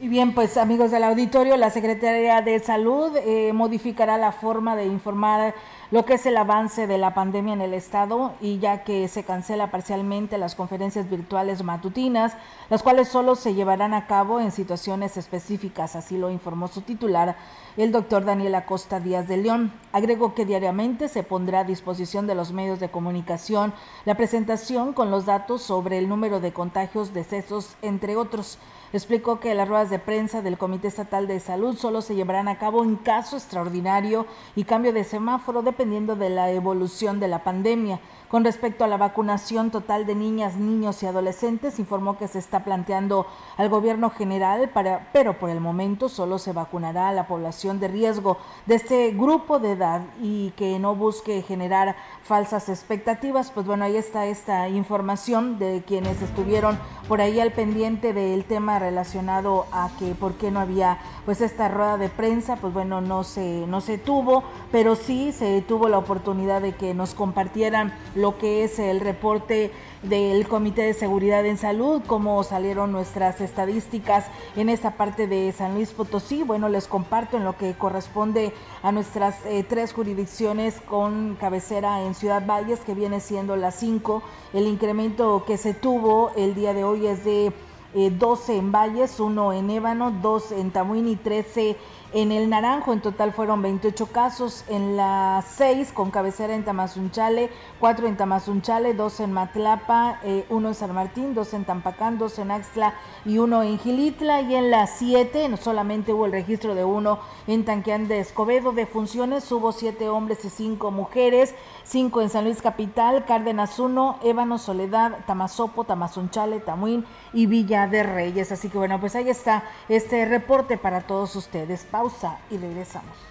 [0.01, 4.87] Y bien, pues amigos del auditorio, la Secretaría de Salud eh, modificará la forma de
[4.87, 5.53] informar
[5.91, 9.23] lo que es el avance de la pandemia en el estado y ya que se
[9.23, 12.35] cancela parcialmente las conferencias virtuales matutinas,
[12.71, 17.35] las cuales solo se llevarán a cabo en situaciones específicas, así lo informó su titular,
[17.77, 19.71] el doctor Daniel Acosta Díaz de León.
[19.91, 23.71] Agregó que diariamente se pondrá a disposición de los medios de comunicación
[24.05, 28.57] la presentación con los datos sobre el número de contagios, decesos, entre otros.
[28.93, 32.57] Explicó que las ruedas de prensa del Comité Estatal de Salud solo se llevarán a
[32.57, 38.01] cabo en caso extraordinario y cambio de semáforo dependiendo de la evolución de la pandemia.
[38.27, 42.63] Con respecto a la vacunación total de niñas, niños y adolescentes, informó que se está
[42.63, 43.27] planteando
[43.57, 47.89] al gobierno general, para, pero por el momento solo se vacunará a la población de
[47.89, 53.51] riesgo de este grupo de edad y que no busque generar falsas expectativas.
[53.51, 58.79] Pues bueno, ahí está esta información de quienes estuvieron por ahí al pendiente del tema
[58.81, 63.23] relacionado a que por qué no había pues esta rueda de prensa, pues bueno, no
[63.23, 68.37] se, no se tuvo, pero sí se tuvo la oportunidad de que nos compartieran lo
[68.37, 69.71] que es el reporte
[70.03, 75.75] del Comité de Seguridad en Salud, cómo salieron nuestras estadísticas en esta parte de San
[75.75, 76.43] Luis Potosí.
[76.43, 82.15] Bueno, les comparto en lo que corresponde a nuestras eh, tres jurisdicciones con cabecera en
[82.15, 84.23] Ciudad Valles, que viene siendo las cinco.
[84.53, 87.53] El incremento que se tuvo el día de hoy es de
[87.93, 91.77] 12 eh, en Valles, 1 en Ébano, 2 en Tamuín y 13
[92.13, 92.93] en el Naranjo.
[92.93, 94.63] En total fueron 28 casos.
[94.67, 100.45] En la 6 con cabecera en Tamazunchale, 4 en Tamazunchale, 2 en Matlapa, 1 eh,
[100.49, 102.93] en San Martín, 2 en Tampacán, 2 en Axtla
[103.25, 104.41] y 1 en Gilitla.
[104.41, 108.71] Y en la 7 no solamente hubo el registro de 1 en Tanqueán de Escobedo
[108.71, 111.55] de funciones, hubo 7 hombres y 5 mujeres.
[111.83, 118.03] 5 en San Luis Capital, Cárdenas 1, Ébano, Soledad, Tamazopo, Tamazunchale, Tamuín y Villa de
[118.03, 118.51] Reyes.
[118.51, 121.85] Así que bueno, pues ahí está este reporte para todos ustedes.
[122.01, 123.30] Pausa y regresamos.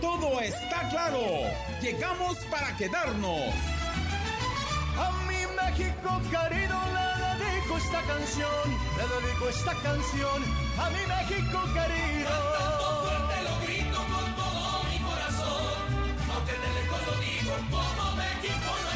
[0.00, 1.20] Todo está claro.
[1.82, 3.54] Llegamos para quedarnos.
[4.96, 10.42] A mi México querido le dedico esta canción, le dedico esta canción
[10.78, 12.30] a mi México querido.
[12.30, 15.72] Cantando fuerte lo grito con todo mi corazón,
[16.34, 18.89] aunque de lejos lo digo, como México.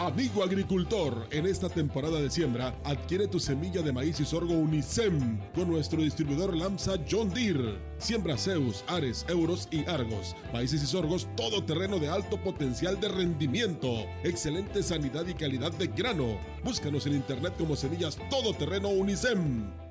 [0.00, 5.38] Amigo agricultor, en esta temporada de siembra, adquiere tu semilla de maíz y sorgo Unisem
[5.54, 7.78] con nuestro distribuidor Lamsa John Deere.
[7.98, 10.34] Siembra Zeus, Ares, Euros y Argos.
[10.54, 14.06] Maíces y sorgos todo terreno de alto potencial de rendimiento.
[14.24, 16.38] Excelente sanidad y calidad de grano.
[16.64, 19.89] Búscanos en internet como semillas todoterreno Unisem.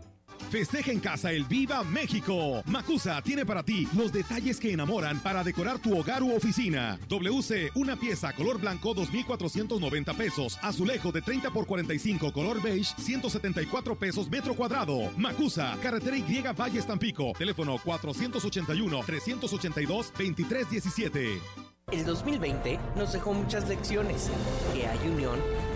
[0.49, 2.63] Festeja en casa el Viva México.
[2.65, 6.97] Macusa tiene para ti los detalles que enamoran para decorar tu hogar u oficina.
[7.07, 10.57] WC, una pieza color blanco 2.490 pesos.
[10.61, 15.11] Azulejo de 30 por 45 color beige 174 pesos metro cuadrado.
[15.17, 17.33] Macusa, carretera Y Valle Tampico.
[17.37, 21.39] Teléfono 481 382 2317.
[21.91, 24.29] El 2020 nos dejó muchas lecciones,
[24.75, 25.39] que hay unión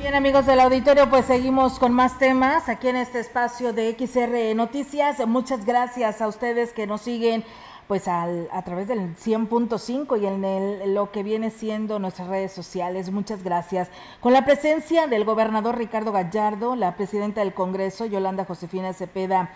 [0.00, 4.56] Bien amigos del auditorio, pues seguimos con más temas aquí en este espacio de XR
[4.56, 5.18] Noticias.
[5.26, 7.44] Muchas gracias a ustedes que nos siguen
[7.86, 12.50] pues al, a través del 100.5 y en el, lo que viene siendo nuestras redes
[12.50, 13.10] sociales.
[13.10, 13.90] Muchas gracias.
[14.20, 19.50] Con la presencia del gobernador Ricardo Gallardo, la presidenta del Congreso, Yolanda Josefina Cepeda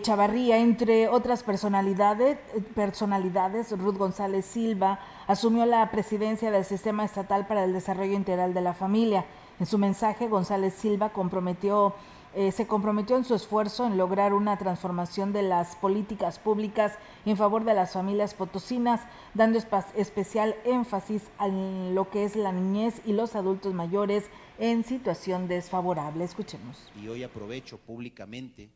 [0.00, 2.38] Chavarría, entre otras personalidades,
[2.74, 8.62] personalidades, Ruth González Silva asumió la presidencia del Sistema Estatal para el Desarrollo Integral de
[8.62, 9.26] la Familia.
[9.60, 11.94] En su mensaje, González Silva comprometió,
[12.34, 17.36] eh, se comprometió en su esfuerzo en lograr una transformación de las políticas públicas en
[17.36, 19.00] favor de las familias potosinas,
[19.32, 19.58] dando
[19.94, 24.24] especial énfasis en lo que es la niñez y los adultos mayores
[24.58, 26.24] en situación desfavorable.
[26.24, 26.90] Escuchemos.
[27.00, 28.70] Y hoy aprovecho públicamente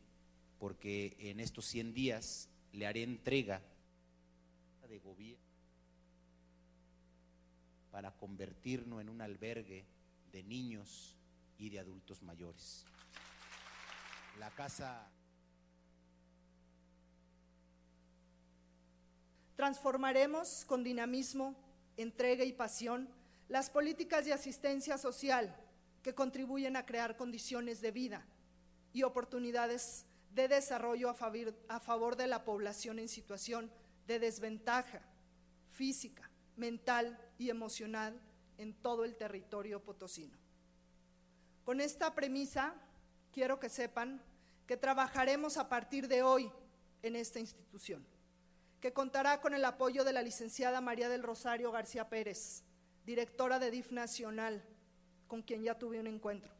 [0.59, 3.61] porque en estos 100 días le haré entrega
[4.89, 5.43] de gobierno
[7.91, 9.85] para convertirnos en un albergue
[10.31, 11.15] de niños
[11.57, 12.85] y de adultos mayores.
[14.39, 15.09] La casa...
[19.55, 21.53] Transformaremos con dinamismo,
[21.97, 23.09] entrega y pasión
[23.49, 25.53] las políticas de asistencia social
[26.01, 28.25] que contribuyen a crear condiciones de vida
[28.93, 33.71] y oportunidades de desarrollo a favor, de la población en situación
[34.07, 35.01] de desventaja
[35.71, 38.21] física, mental y emocional
[38.59, 40.37] en todo el territorio potosino.
[41.63, 42.75] Con esta premisa,
[43.31, 44.21] quiero que sepan
[44.67, 46.51] que trabajaremos a partir de hoy
[47.01, 48.05] en esta institución,
[48.81, 52.63] que contará con el apoyo de la licenciada María del Rosario García Pérez,
[53.05, 54.61] directora de DIF Nacional,
[55.27, 56.51] con quien ya tuve un encuentro,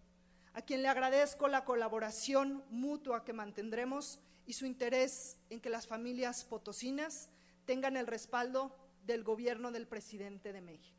[0.54, 5.86] a quien le agradezco la colaboración mutua que mantendremos y su interés en que las
[5.86, 7.30] familias potosinas
[7.66, 8.76] tengan el respaldo
[9.06, 10.99] del gobierno del presidente de México.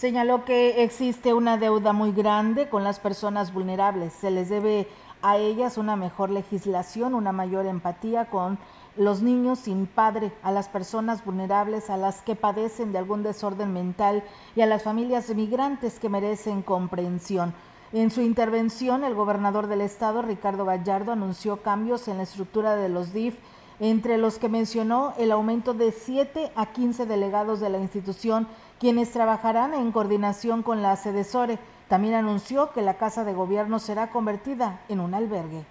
[0.00, 4.14] Señaló que existe una deuda muy grande con las personas vulnerables.
[4.14, 4.88] Se les debe
[5.20, 8.58] a ellas una mejor legislación, una mayor empatía con
[8.96, 13.74] los niños sin padre, a las personas vulnerables, a las que padecen de algún desorden
[13.74, 14.24] mental
[14.56, 17.52] y a las familias migrantes que merecen comprensión.
[17.92, 22.88] En su intervención, el gobernador del estado, Ricardo Gallardo, anunció cambios en la estructura de
[22.88, 23.36] los DIF
[23.80, 28.46] entre los que mencionó el aumento de 7 a 15 delegados de la institución,
[28.78, 31.58] quienes trabajarán en coordinación con la SEDESORE.
[31.88, 35.64] También anunció que la Casa de Gobierno será convertida en un albergue.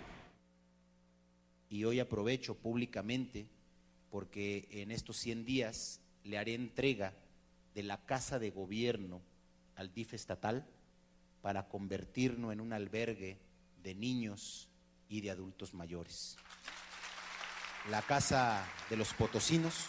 [1.70, 3.48] Y hoy aprovecho públicamente
[4.10, 7.14] porque en estos 100 días le haré entrega
[7.76, 9.22] de la Casa de Gobierno
[9.76, 10.66] al DIF estatal
[11.44, 13.38] para convertirnos en un albergue
[13.84, 14.68] de niños
[15.08, 16.38] y de adultos mayores
[17.88, 19.88] la casa de los potosinos,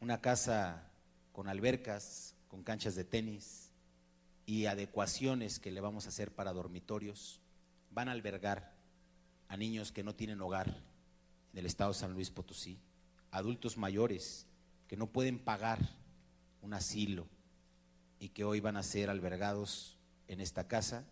[0.00, 0.90] una casa
[1.32, 3.70] con albercas, con canchas de tenis
[4.46, 7.40] y adecuaciones que le vamos a hacer para dormitorios,
[7.90, 8.74] van a albergar
[9.48, 10.82] a niños que no tienen hogar
[11.52, 12.78] en el estado de San Luis Potosí,
[13.30, 14.46] adultos mayores
[14.88, 15.78] que no pueden pagar
[16.62, 17.26] un asilo
[18.18, 21.04] y que hoy van a ser albergados en esta casa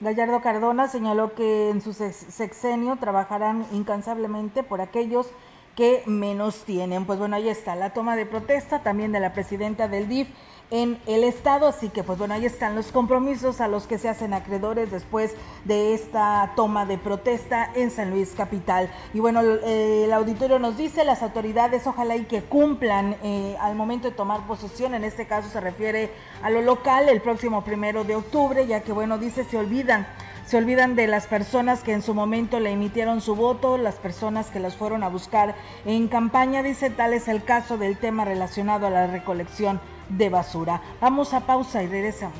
[0.00, 5.28] Gallardo Cardona señaló que en su sexenio trabajarán incansablemente por aquellos
[5.74, 7.04] que menos tienen.
[7.04, 10.28] Pues bueno, ahí está la toma de protesta también de la presidenta del DIF
[10.70, 11.66] en el Estado.
[11.66, 15.34] Así que, pues bueno, ahí están los compromisos a los que se hacen acreedores después
[15.64, 18.90] de esta toma de protesta en San Luis Capital.
[19.14, 24.08] Y bueno, el auditorio nos dice, las autoridades ojalá y que cumplan eh, al momento
[24.08, 26.10] de tomar posesión, en este caso se refiere
[26.42, 30.06] a lo local, el próximo primero de octubre, ya que, bueno, dice, se olvidan
[30.48, 34.46] se olvidan de las personas que en su momento le emitieron su voto, las personas
[34.46, 35.54] que las fueron a buscar
[35.84, 36.62] en campaña.
[36.62, 39.78] Dice, tal es el caso del tema relacionado a la recolección
[40.08, 40.82] de basura.
[41.00, 42.38] Vamos a pausa y regresamos.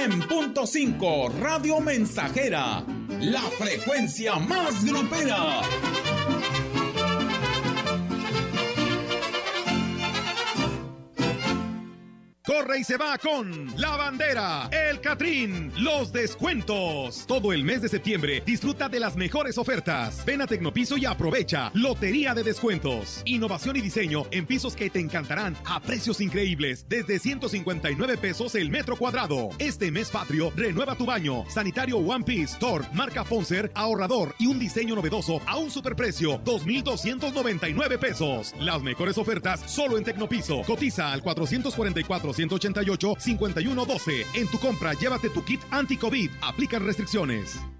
[0.00, 2.84] 100.5 Radio Mensajera,
[3.20, 5.62] la frecuencia más grupera.
[12.70, 17.24] Corre y se va con la bandera, el Catrín, los descuentos.
[17.26, 20.24] Todo el mes de septiembre disfruta de las mejores ofertas.
[20.24, 21.70] Ven a Tecnopiso y aprovecha.
[21.74, 23.22] Lotería de descuentos.
[23.24, 26.86] Innovación y diseño en pisos que te encantarán a precios increíbles.
[26.88, 29.48] Desde 159 pesos el metro cuadrado.
[29.58, 31.44] Este mes patrio, renueva tu baño.
[31.48, 36.40] Sanitario One Piece, Thor, marca Fonser, ahorrador y un diseño novedoso a un superprecio.
[36.44, 38.54] 2,299 pesos.
[38.60, 40.62] Las mejores ofertas solo en Tecnopiso.
[40.62, 44.24] Cotiza al 444 188-5112.
[44.34, 46.30] En tu compra, llévate tu kit anti-COVID.
[46.42, 47.79] Aplican restricciones.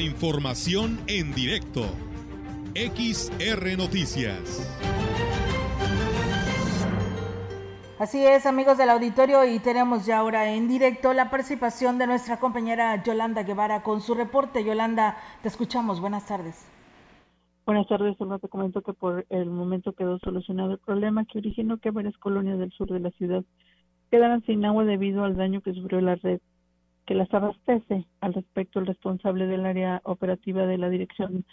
[0.00, 1.82] La información en directo.
[2.74, 4.66] XR Noticias.
[7.98, 12.40] Así es, amigos del auditorio, y tenemos ya ahora en directo la participación de nuestra
[12.40, 14.64] compañera Yolanda Guevara con su reporte.
[14.64, 16.00] Yolanda, te escuchamos.
[16.00, 16.66] Buenas tardes.
[17.66, 21.76] Buenas tardes, solo te comento que por el momento quedó solucionado el problema que originó
[21.76, 23.44] que varias colonias del sur de la ciudad
[24.10, 26.40] quedaran sin agua debido al daño que sufrió la red
[27.06, 28.06] que las abastece.
[28.20, 31.44] Al respecto, el responsable del área operativa de la Dirección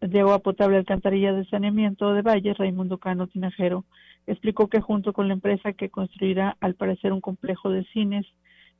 [0.00, 3.84] de Agua Potable, Alcantarilla de Saneamiento de Valle, Raimundo Cano Tinajero,
[4.26, 8.26] explicó que junto con la empresa que construirá al parecer un complejo de cines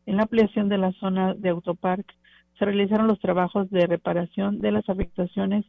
[0.06, 2.14] en la ampliación de la zona de Autopark,
[2.58, 5.64] se realizaron los trabajos de reparación de las afectaciones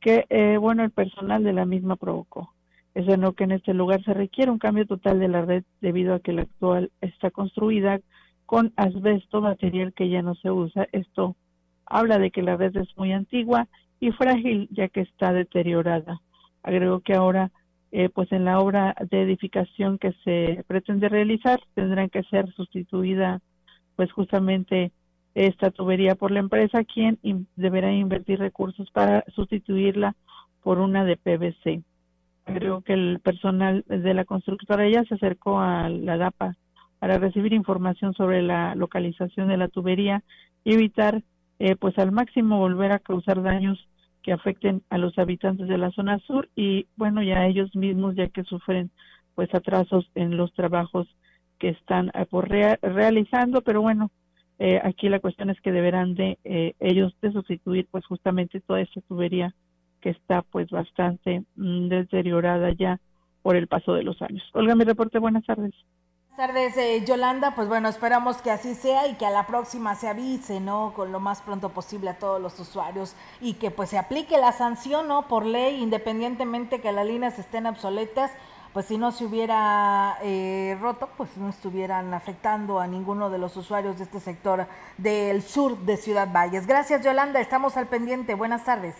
[0.00, 2.52] que, eh, bueno, el personal de la misma provocó.
[2.94, 6.14] Es bueno que en este lugar se requiere un cambio total de la red debido
[6.14, 8.00] a que la actual está construida
[8.48, 10.88] con asbesto, material que ya no se usa.
[10.92, 11.36] Esto
[11.84, 13.68] habla de que la red es muy antigua
[14.00, 16.22] y frágil ya que está deteriorada.
[16.62, 17.50] Agregó que ahora,
[17.92, 23.42] eh, pues en la obra de edificación que se pretende realizar, tendrán que ser sustituida,
[23.96, 24.92] pues justamente
[25.34, 27.18] esta tubería por la empresa, quien
[27.54, 30.16] deberá invertir recursos para sustituirla
[30.62, 31.82] por una de PVC.
[32.46, 36.56] Creo que el personal de la constructora ya se acercó a la DAPA
[36.98, 40.22] para recibir información sobre la localización de la tubería
[40.64, 41.22] y evitar
[41.58, 43.88] eh, pues al máximo volver a causar daños
[44.22, 48.28] que afecten a los habitantes de la zona sur y bueno ya ellos mismos ya
[48.28, 48.90] que sufren
[49.34, 51.08] pues atrasos en los trabajos
[51.58, 54.10] que están eh, realizando pero bueno
[54.58, 56.38] eh, aquí la cuestión es que deberán de
[56.80, 59.54] ellos de sustituir pues justamente toda esa tubería
[60.00, 63.00] que está pues bastante mm, deteriorada ya
[63.42, 64.42] por el paso de los años.
[64.52, 65.74] Olga, mi reporte, buenas tardes.
[66.38, 67.56] Buenas tardes, eh, Yolanda.
[67.56, 70.92] Pues bueno, esperamos que así sea y que a la próxima se avise, ¿no?
[70.94, 74.52] Con lo más pronto posible a todos los usuarios y que pues se aplique la
[74.52, 75.26] sanción, ¿no?
[75.26, 78.30] Por ley, independientemente que las líneas estén obsoletas,
[78.72, 83.56] pues si no se hubiera eh, roto, pues no estuvieran afectando a ninguno de los
[83.56, 86.68] usuarios de este sector del sur de Ciudad Valles.
[86.68, 87.40] Gracias, Yolanda.
[87.40, 88.34] Estamos al pendiente.
[88.34, 88.94] Buenas tardes.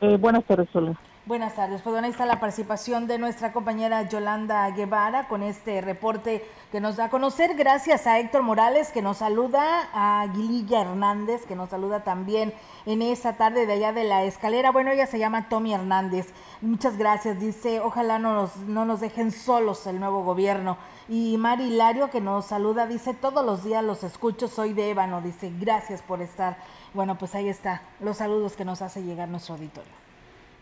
[0.00, 0.96] Eh, buenas tardes, Sola.
[1.26, 1.82] Buenas tardes.
[1.82, 6.80] Pues bueno, ahí está la participación de nuestra compañera Yolanda Guevara con este reporte que
[6.80, 7.56] nos da a conocer.
[7.56, 12.54] Gracias a Héctor Morales que nos saluda, a Guililla Hernández que nos saluda también
[12.86, 14.70] en esa tarde de allá de la escalera.
[14.70, 16.28] Bueno, ella se llama Tommy Hernández.
[16.60, 17.40] Muchas gracias.
[17.40, 20.76] Dice, ojalá no nos, no nos dejen solos el nuevo gobierno.
[21.08, 25.22] Y Mari Hilario que nos saluda, dice, todos los días los escucho, soy de Ébano.
[25.22, 26.56] Dice, gracias por estar.
[26.94, 30.05] Bueno, pues ahí está los saludos que nos hace llegar nuestro auditorio.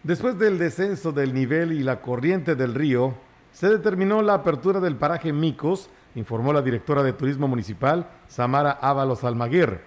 [0.04, 3.14] Después del descenso del nivel y la corriente del río,
[3.52, 9.24] se determinó la apertura del paraje Micos, informó la directora de Turismo Municipal, Samara Ábalos
[9.24, 9.80] Almaguer.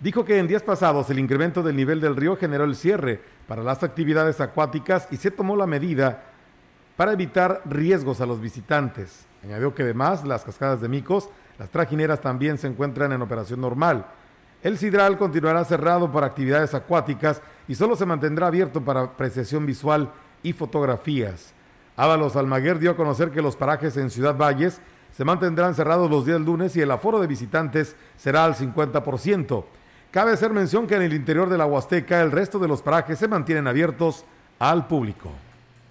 [0.00, 3.62] Dijo que en días pasados el incremento del nivel del río generó el cierre para
[3.62, 6.24] las actividades acuáticas y se tomó la medida
[6.96, 9.24] para evitar riesgos a los visitantes.
[9.44, 11.30] Añadió que además las cascadas de Micos,
[11.60, 14.06] las trajineras también se encuentran en operación normal.
[14.64, 20.10] El Sidral continuará cerrado para actividades acuáticas y solo se mantendrá abierto para apreciación visual
[20.42, 21.52] y fotografías.
[21.96, 24.80] Ábalos Almaguer dio a conocer que los parajes en Ciudad Valles
[25.12, 29.64] se mantendrán cerrados los días lunes y el aforo de visitantes será al 50%.
[30.10, 33.18] Cabe hacer mención que en el interior de la Huasteca el resto de los parajes
[33.18, 34.24] se mantienen abiertos
[34.58, 35.30] al público.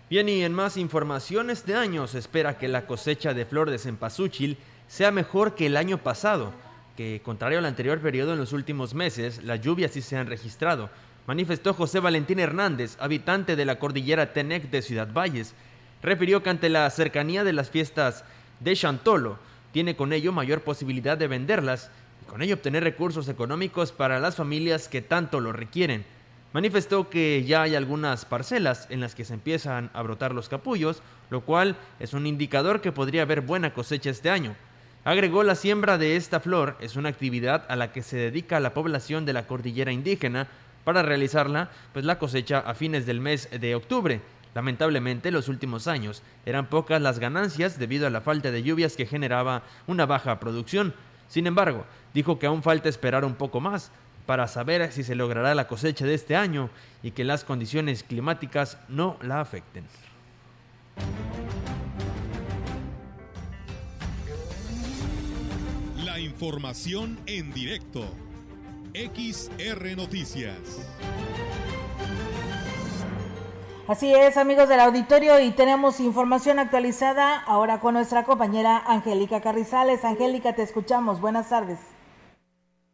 [0.10, 3.78] Bien, y en más información, este año se espera que la cosecha de flor de
[3.78, 4.58] cempasúchil
[4.88, 6.54] sea mejor que el año pasado,
[6.96, 10.90] que contrario al anterior periodo en los últimos meses, las lluvias sí se han registrado,
[11.28, 15.54] manifestó José Valentín Hernández, habitante de la cordillera Tenec de Ciudad Valles.
[16.02, 18.24] Refirió que ante la cercanía de las fiestas
[18.62, 19.38] de Chantolo,
[19.74, 21.92] tiene con ello mayor posibilidad de venderlas
[22.24, 26.06] y con ello obtener recursos económicos para las familias que tanto lo requieren.
[26.54, 31.04] Manifestó que ya hay algunas parcelas en las que se empiezan a brotar los capullos,
[31.30, 34.56] lo cual es un indicador que podría haber buena cosecha este año.
[35.04, 38.74] Agregó la siembra de esta flor es una actividad a la que se dedica la
[38.74, 40.48] población de la cordillera indígena
[40.88, 44.22] para realizarla, pues la cosecha a fines del mes de octubre.
[44.56, 49.06] Lamentablemente, los últimos años eran pocas las ganancias debido a la falta de lluvias que
[49.06, 50.94] generaba una baja producción.
[51.28, 51.84] Sin embargo,
[52.14, 53.92] dijo que aún falta esperar un poco más,
[54.26, 56.70] para saber si se logrará la cosecha de este año
[57.04, 59.84] y que las condiciones climáticas no la afecten.
[66.06, 68.10] La información en directo.
[68.98, 70.58] XR Noticias.
[73.88, 80.04] Así es, amigos del auditorio, y tenemos información actualizada ahora con nuestra compañera Angélica Carrizales.
[80.04, 81.22] Angélica, te escuchamos.
[81.22, 81.80] Buenas tardes.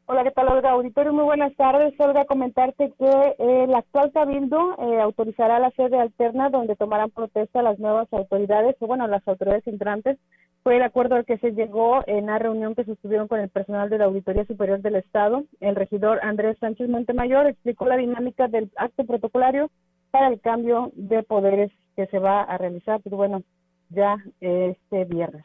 [0.06, 0.72] Hola, ¿qué tal, Olga?
[0.72, 1.98] Auditorio, muy buenas tardes.
[1.98, 3.08] Olga, comentarte que
[3.40, 8.76] eh, el actual Cabildo eh, autorizará la sede alterna donde tomarán protesta las nuevas autoridades,
[8.82, 10.20] o bueno, las autoridades entrantes.
[10.64, 13.90] Fue el acuerdo al que se llegó en la reunión que sostuvieron con el personal
[13.90, 15.44] de la Auditoría Superior del Estado.
[15.60, 19.70] El regidor Andrés Sánchez Montemayor explicó la dinámica del acto protocolario
[20.12, 23.44] para el cambio de poderes que se va a realizar, pero bueno,
[23.90, 25.44] ya este viernes.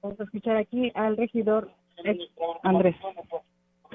[0.00, 1.70] Vamos a escuchar aquí al regidor
[2.62, 2.96] Andrés.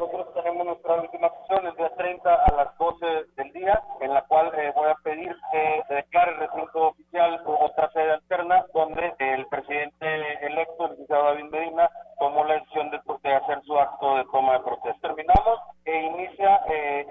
[0.01, 4.23] Nosotros tenemos nuestra última sesión el día 30 a las 12 del día, en la
[4.23, 8.65] cual eh, voy a pedir que se declare el recinto oficial como otra sede alterna,
[8.73, 11.87] donde el presidente electo, el licenciado David Medina,
[12.17, 15.07] tomó la decisión de, hacer su acto de toma de protesta.
[15.07, 17.05] Terminamos e inicia eh,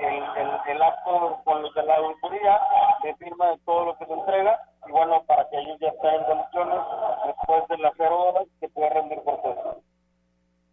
[0.66, 2.60] el, acto con los de la auditoría
[3.04, 6.14] de firma de todo lo que se entrega y bueno, para que ellos ya estén
[6.14, 6.80] en condiciones
[7.24, 9.76] después de las cero horas que pueda rendir protesta.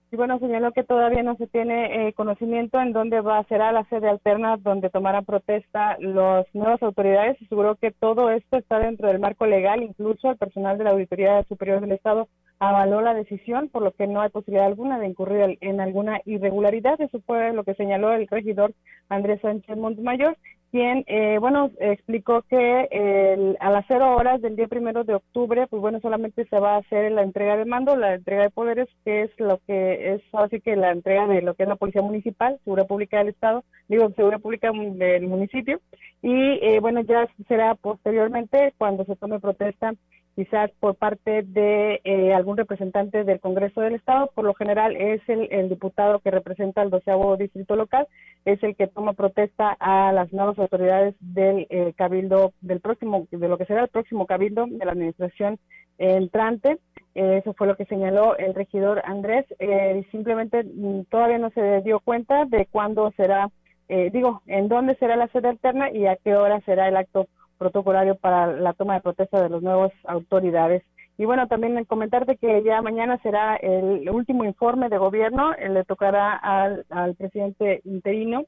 [0.10, 3.60] Y bueno, señaló que todavía no se tiene eh, conocimiento en dónde va a ser
[3.60, 7.42] la sede alterna donde tomarán protesta las nuevas autoridades.
[7.42, 11.44] Aseguró que todo esto está dentro del marco legal, incluso el personal de la Auditoría
[11.44, 12.30] Superior del Estado
[12.60, 17.00] avaló la decisión, por lo que no hay posibilidad alguna de incurrir en alguna irregularidad.
[17.02, 18.74] Eso fue lo que señaló el regidor
[19.10, 20.38] Andrés Sánchez Montemayor
[20.72, 25.68] quien, eh, bueno, explicó que el, a las cero horas del día primero de octubre,
[25.68, 28.90] pues bueno, solamente se va a hacer la entrega de mando, la entrega de poderes,
[29.06, 32.02] que es lo que es así que la entrega de lo que es la Policía
[32.02, 35.80] Municipal, Seguridad Pública del Estado, digo, Seguridad Pública del municipio,
[36.22, 39.94] y eh, bueno, ya será posteriormente cuando se tome protesta
[40.38, 44.30] quizás por parte de eh, algún representante del Congreso del Estado.
[44.36, 48.08] Por lo general es el, diputado que representa al doceavo distrito local,
[48.46, 53.48] es el que toma protesta a las nuevas autoridades del eh, cabildo, del próximo, de
[53.48, 55.58] lo que será el próximo cabildo de la administración
[55.98, 56.78] entrante.
[57.16, 59.48] eso fue lo que señaló el regidor Andrés.
[59.58, 63.50] Eh, simplemente mm, todavía no se dio cuenta de cuándo será,
[63.90, 67.28] digo, en dónde será la sede alterna y a qué hora será el acto
[67.58, 70.84] protocolario para la toma de protesta de las nuevas autoridades.
[71.18, 75.84] Y bueno, también comentarte que ya mañana será el último informe de gobierno, eh, le
[75.84, 78.46] tocará al, al presidente interino,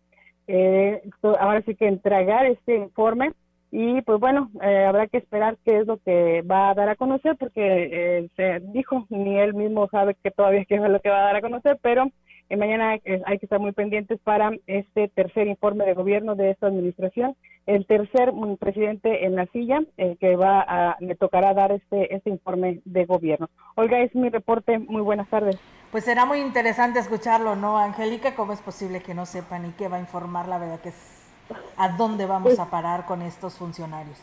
[0.48, 1.02] eh,
[1.40, 3.32] ahora sí que entregar este informe
[3.72, 6.96] y pues bueno, eh, habrá que esperar qué es lo que va a dar a
[6.96, 11.22] conocer porque se dijo, ni él mismo sabe que todavía qué es lo que va
[11.22, 12.06] a dar a conocer, pero
[12.50, 16.52] eh, mañana eh, hay que estar muy pendientes para este tercer informe de gobierno de
[16.52, 17.36] esta administración.
[17.68, 22.14] El tercer mm, presidente en la silla eh, que va a, le tocará dar este,
[22.16, 23.50] este informe de gobierno.
[23.76, 24.80] Olga, es mi reporte.
[24.80, 25.60] Muy buenas tardes.
[25.92, 28.36] Pues será muy interesante escucharlo, ¿no, Angélica?
[28.36, 31.32] ¿Cómo es posible que no sepan y qué va a informar la verdad que es
[31.78, 34.20] a dónde vamos pues a parar con estos funcionarios?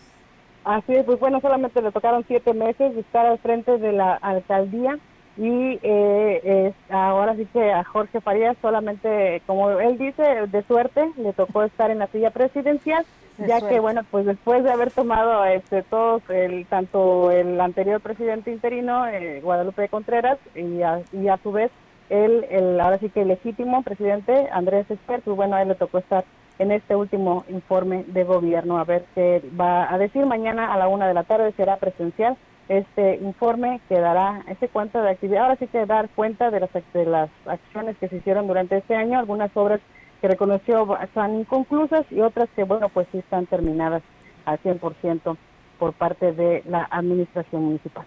[0.64, 4.14] Así es, pues bueno, solamente le tocaron siete meses de estar al frente de la
[4.14, 4.99] alcaldía
[5.37, 11.32] y eh, ahora sí que a Jorge Farías solamente, como él dice, de suerte le
[11.32, 13.05] tocó estar en la silla presidencial,
[13.39, 18.51] ya que bueno, pues después de haber tomado este todos el tanto el anterior presidente
[18.51, 21.70] interino eh, Guadalupe Contreras y a, y a su vez
[22.09, 25.99] él, el ahora sí que legítimo presidente Andrés Esper, pues bueno, a él le tocó
[25.99, 26.24] estar
[26.59, 28.78] en este último informe de gobierno.
[28.78, 30.24] A ver qué va a decir.
[30.26, 32.37] Mañana a la una de la tarde será presencial
[32.69, 35.45] este informe que dará ese cuenta de actividad.
[35.45, 38.95] Ahora sí que dar cuenta de las, de las acciones que se hicieron durante este
[38.95, 39.81] año, algunas obras
[40.21, 44.03] que reconoció están inconclusas y otras que, bueno, pues sí están terminadas
[44.45, 45.37] al 100%
[45.79, 48.07] por parte de la administración municipal.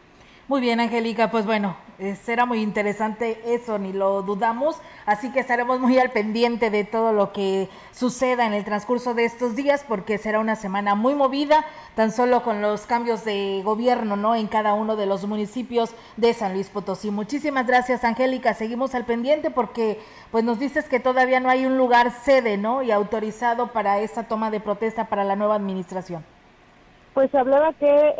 [0.50, 5.42] Muy bien, Angélica, pues bueno, eh, será muy interesante eso, ni lo dudamos, así que
[5.42, 9.86] estaremos muy al pendiente de todo lo que suceda en el transcurso de estos días,
[9.88, 14.34] porque será una semana muy movida, tan solo con los cambios de gobierno, ¿no?
[14.34, 17.12] En cada uno de los municipios de San Luis Potosí.
[17.12, 20.00] Muchísimas gracias, Angélica, seguimos al pendiente porque
[20.32, 22.82] pues nos dices que todavía no hay un lugar sede, ¿no?
[22.82, 26.26] Y autorizado para esta toma de protesta para la nueva administración.
[27.20, 28.14] Pues hablaba que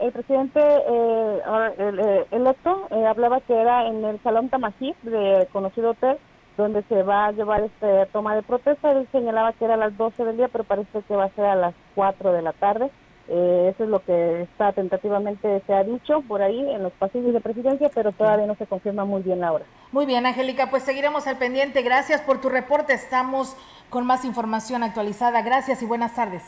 [0.00, 1.40] el, presidente eh,
[1.76, 6.16] el, eh, electo eh, hablaba que era en el Salón Tamají de conocido hotel
[6.56, 8.92] donde se va a llevar este toma de protesta.
[8.92, 11.44] Él señalaba que era a las 12 del día, pero parece que va a ser
[11.44, 12.90] a las 4 de la tarde.
[13.28, 17.42] eso es lo que está tentativamente se ha dicho por ahí en los pasillos de
[17.42, 19.66] presidencia, pero todavía no se confirma muy bien la hora.
[19.92, 21.82] Muy bien, Angélica, pues seguiremos al pendiente.
[21.82, 22.94] Gracias por tu reporte.
[22.94, 23.54] Estamos
[23.90, 25.42] con más información actualizada.
[25.42, 26.42] Gracias y buenas tardes.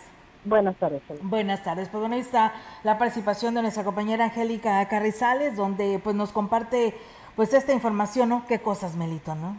[0.45, 1.03] Buenas tardes.
[1.23, 1.89] Buenas tardes.
[1.89, 6.97] Pues bueno, ahí está la participación de nuestra compañera Angélica Carrizales, donde pues nos comparte
[7.37, 8.45] pues esta información, ¿no?
[8.47, 9.57] Qué cosas, Melito, ¿no?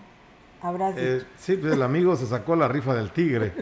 [0.62, 3.54] Habrás eh, sí, pues el amigo se sacó la rifa del tigre.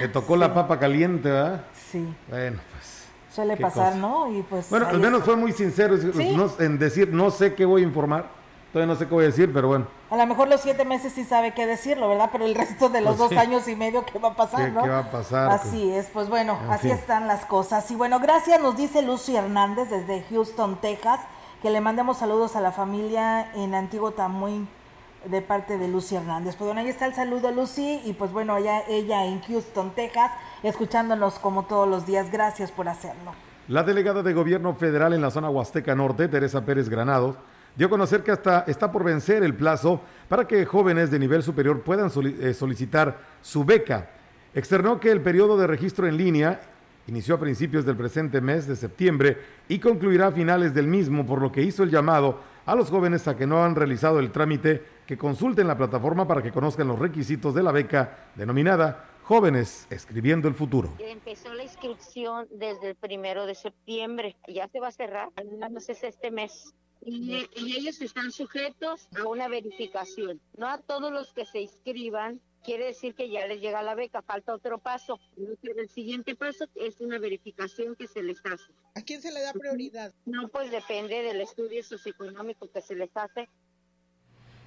[0.00, 1.64] Le tocó la papa caliente, ¿verdad?
[1.90, 2.04] Sí.
[2.28, 3.06] Bueno, pues.
[3.32, 4.32] Suele pasar, ¿no?
[4.36, 4.68] Y pues.
[4.70, 5.96] Bueno, al menos fue muy sincero
[6.58, 8.39] en decir, no sé qué voy a informar
[8.72, 9.86] Todavía no sé qué voy a decir, pero bueno.
[10.10, 12.28] A lo mejor los siete meses sí sabe qué decirlo, ¿verdad?
[12.30, 14.82] Pero el resto de los pues dos años y medio, ¿qué va a pasar, no?
[14.82, 15.50] ¿Qué va a pasar?
[15.50, 17.90] Así es, pues bueno, así están las cosas.
[17.90, 21.18] Y bueno, gracias, nos dice Lucy Hernández desde Houston, Texas,
[21.62, 24.68] que le mandemos saludos a la familia en Antiguo Tamuín
[25.24, 26.54] de parte de Lucy Hernández.
[26.54, 30.30] Pues bueno, ahí está el saludo, Lucy, y pues bueno, allá ella en Houston, Texas,
[30.62, 32.30] escuchándonos como todos los días.
[32.30, 33.32] Gracias por hacerlo.
[33.68, 37.36] La delegada de gobierno federal en la zona Huasteca Norte, Teresa Pérez Granados,
[37.80, 41.42] dio a conocer que hasta está por vencer el plazo para que jóvenes de nivel
[41.42, 44.10] superior puedan eh, solicitar su beca.
[44.54, 46.60] Externó que el periodo de registro en línea
[47.06, 51.40] inició a principios del presente mes de septiembre y concluirá a finales del mismo, por
[51.40, 54.84] lo que hizo el llamado a los jóvenes a que no han realizado el trámite
[55.06, 60.48] que consulten la plataforma para que conozcan los requisitos de la beca denominada Jóvenes Escribiendo
[60.48, 60.92] el Futuro.
[60.98, 65.88] Empezó la inscripción desde el primero de septiembre, ya se va a cerrar, al menos
[65.88, 70.40] es este mes y, ellos están sujetos a una verificación.
[70.56, 74.22] No a todos los que se inscriban quiere decir que ya les llega la beca,
[74.22, 75.18] falta otro paso.
[75.62, 78.72] El siguiente paso es una verificación que se les hace.
[78.94, 80.12] ¿A quién se le da prioridad?
[80.26, 83.48] No, pues depende del estudio socioeconómico que se les hace.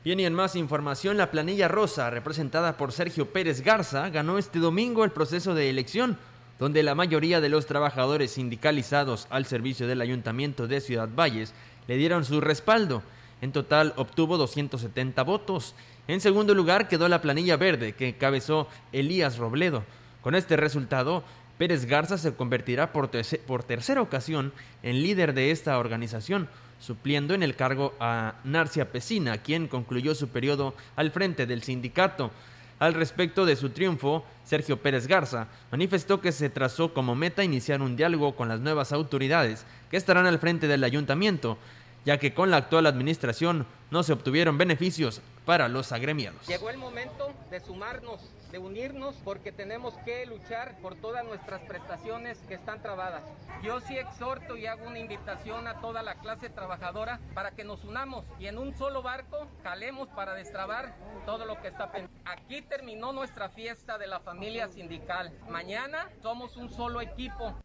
[0.04, 4.60] Bien, y en más información, la planilla rosa, representada por Sergio Pérez Garza, ganó este
[4.60, 6.18] domingo el proceso de elección,
[6.60, 11.54] donde la mayoría de los trabajadores sindicalizados al servicio del Ayuntamiento de Ciudad Valles
[11.88, 13.04] le dieron su respaldo.
[13.42, 15.76] En total obtuvo 270 votos.
[16.08, 19.84] En segundo lugar quedó la planilla verde que encabezó Elías Robledo.
[20.22, 21.24] Con este resultado,
[21.58, 23.12] Pérez Garza se convertirá por,
[23.46, 26.48] por, tercera ocasión en líder de esta organización,
[26.80, 32.32] supliendo en el cargo a Narcia Pesina, quien concluyó su periodo al frente del sindicato.
[32.84, 37.82] Al respecto de su triunfo, Sergio Pérez Garza manifestó que se trazó como meta iniciar
[37.82, 41.58] un diálogo con las nuevas autoridades que estarán al frente del ayuntamiento,
[42.04, 46.46] ya que con la actual administración no se obtuvieron beneficios para los agremiados.
[46.46, 48.20] Llegó el momento de sumarnos,
[48.54, 53.24] de unirnos, porque tenemos que luchar por todas nuestras prestaciones que están trabadas.
[53.64, 57.84] Yo sí exhorto y hago una invitación a toda la clase trabajadora para que nos
[57.84, 60.96] unamos y en un solo barco calemos para destrabar
[61.26, 62.16] todo lo que está pendiente.
[62.26, 65.34] Aquí terminó nuestra fiesta de la familia sindical.
[65.50, 67.56] Mañana somos un solo equipo.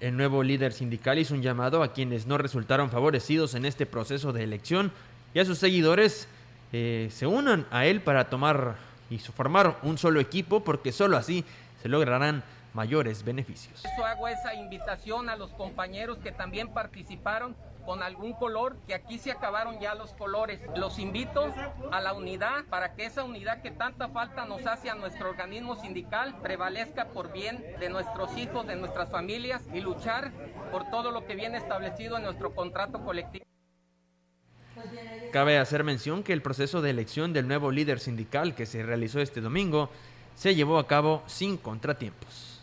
[0.00, 4.32] El nuevo líder sindical hizo un llamado a quienes no resultaron favorecidos en este proceso
[4.32, 4.90] de elección
[5.34, 6.26] y a sus seguidores
[6.72, 11.44] eh, se unan a él para tomar y formar un solo equipo porque solo así
[11.82, 12.42] se lograrán
[12.74, 13.84] mayores beneficios.
[13.84, 19.18] Eso hago esa invitación a los compañeros que también participaron con algún color, que aquí
[19.18, 20.60] se acabaron ya los colores.
[20.76, 21.54] Los invito
[21.90, 25.74] a la unidad para que esa unidad que tanta falta nos hace a nuestro organismo
[25.74, 30.32] sindical prevalezca por bien de nuestros hijos, de nuestras familias y luchar
[30.70, 33.46] por todo lo que viene establecido en nuestro contrato colectivo.
[35.32, 39.20] Cabe hacer mención que el proceso de elección del nuevo líder sindical que se realizó
[39.20, 39.90] este domingo
[40.34, 42.58] se llevó a cabo sin contratiempos.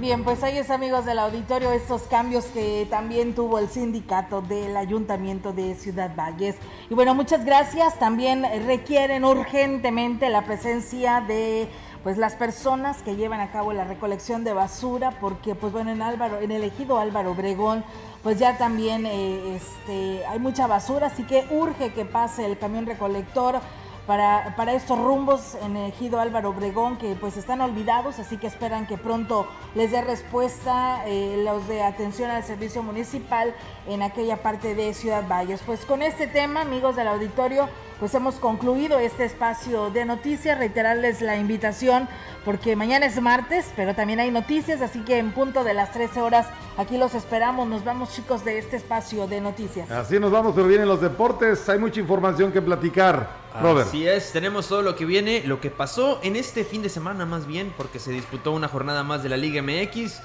[0.00, 4.76] Bien, pues ahí es amigos del auditorio estos cambios que también tuvo el sindicato del
[4.76, 6.56] Ayuntamiento de Ciudad Valles.
[6.90, 7.96] Y bueno, muchas gracias.
[8.00, 11.68] También requieren urgentemente la presencia de
[12.04, 16.02] pues las personas que llevan a cabo la recolección de basura, porque pues bueno, en
[16.02, 17.82] Álvaro, en el ejido Álvaro Obregón,
[18.22, 22.84] pues ya también eh, este, hay mucha basura, así que urge que pase el camión
[22.84, 23.58] recolector
[24.06, 28.98] para, estos rumbos en ejido Álvaro Obregón que pues están olvidados, así que esperan que
[28.98, 33.54] pronto les dé respuesta eh, los de atención al servicio municipal
[33.88, 35.62] en aquella parte de Ciudad Valles.
[35.64, 41.22] Pues con este tema, amigos del auditorio, pues hemos concluido este espacio de noticias, reiterarles
[41.22, 42.08] la invitación
[42.44, 46.20] porque mañana es martes, pero también hay noticias, así que en punto de las 13
[46.20, 46.46] horas
[46.76, 49.90] aquí los esperamos, nos vamos chicos de este espacio de noticias.
[49.90, 53.43] Así nos vamos, pero vienen los deportes, hay mucha información que platicar.
[53.60, 53.88] Robert.
[53.88, 57.24] Así es, tenemos todo lo que viene, lo que pasó en este fin de semana
[57.24, 60.20] más bien, porque se disputó una jornada más de la Liga MX,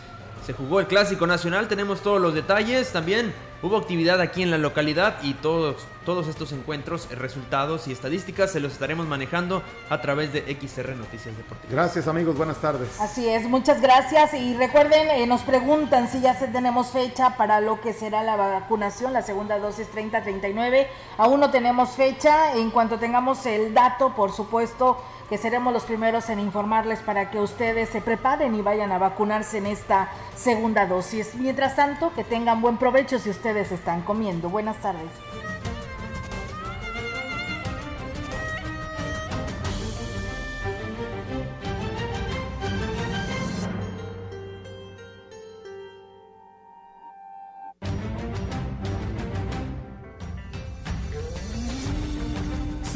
[0.45, 4.57] se jugó el Clásico Nacional, tenemos todos los detalles, también hubo actividad aquí en la
[4.57, 5.75] localidad y todos,
[6.09, 11.37] todos estos encuentros, resultados y estadísticas se los estaremos manejando a través de XR Noticias
[11.37, 11.71] Deportivas.
[11.71, 12.99] Gracias amigos, buenas tardes.
[12.99, 17.79] Así es, muchas gracias y recuerden, eh, nos preguntan si ya tenemos fecha para lo
[17.79, 20.87] que será la vacunación, la segunda dosis 30-39,
[21.19, 24.97] aún no tenemos fecha, en cuanto tengamos el dato, por supuesto,
[25.29, 29.59] que seremos los primeros en informarles para que ustedes se preparen y vayan a vacunarse
[29.59, 31.35] en esta segunda dosis.
[31.35, 34.49] Mientras tanto, que tengan buen provecho si ustedes están comiendo.
[34.49, 35.11] Buenas tardes.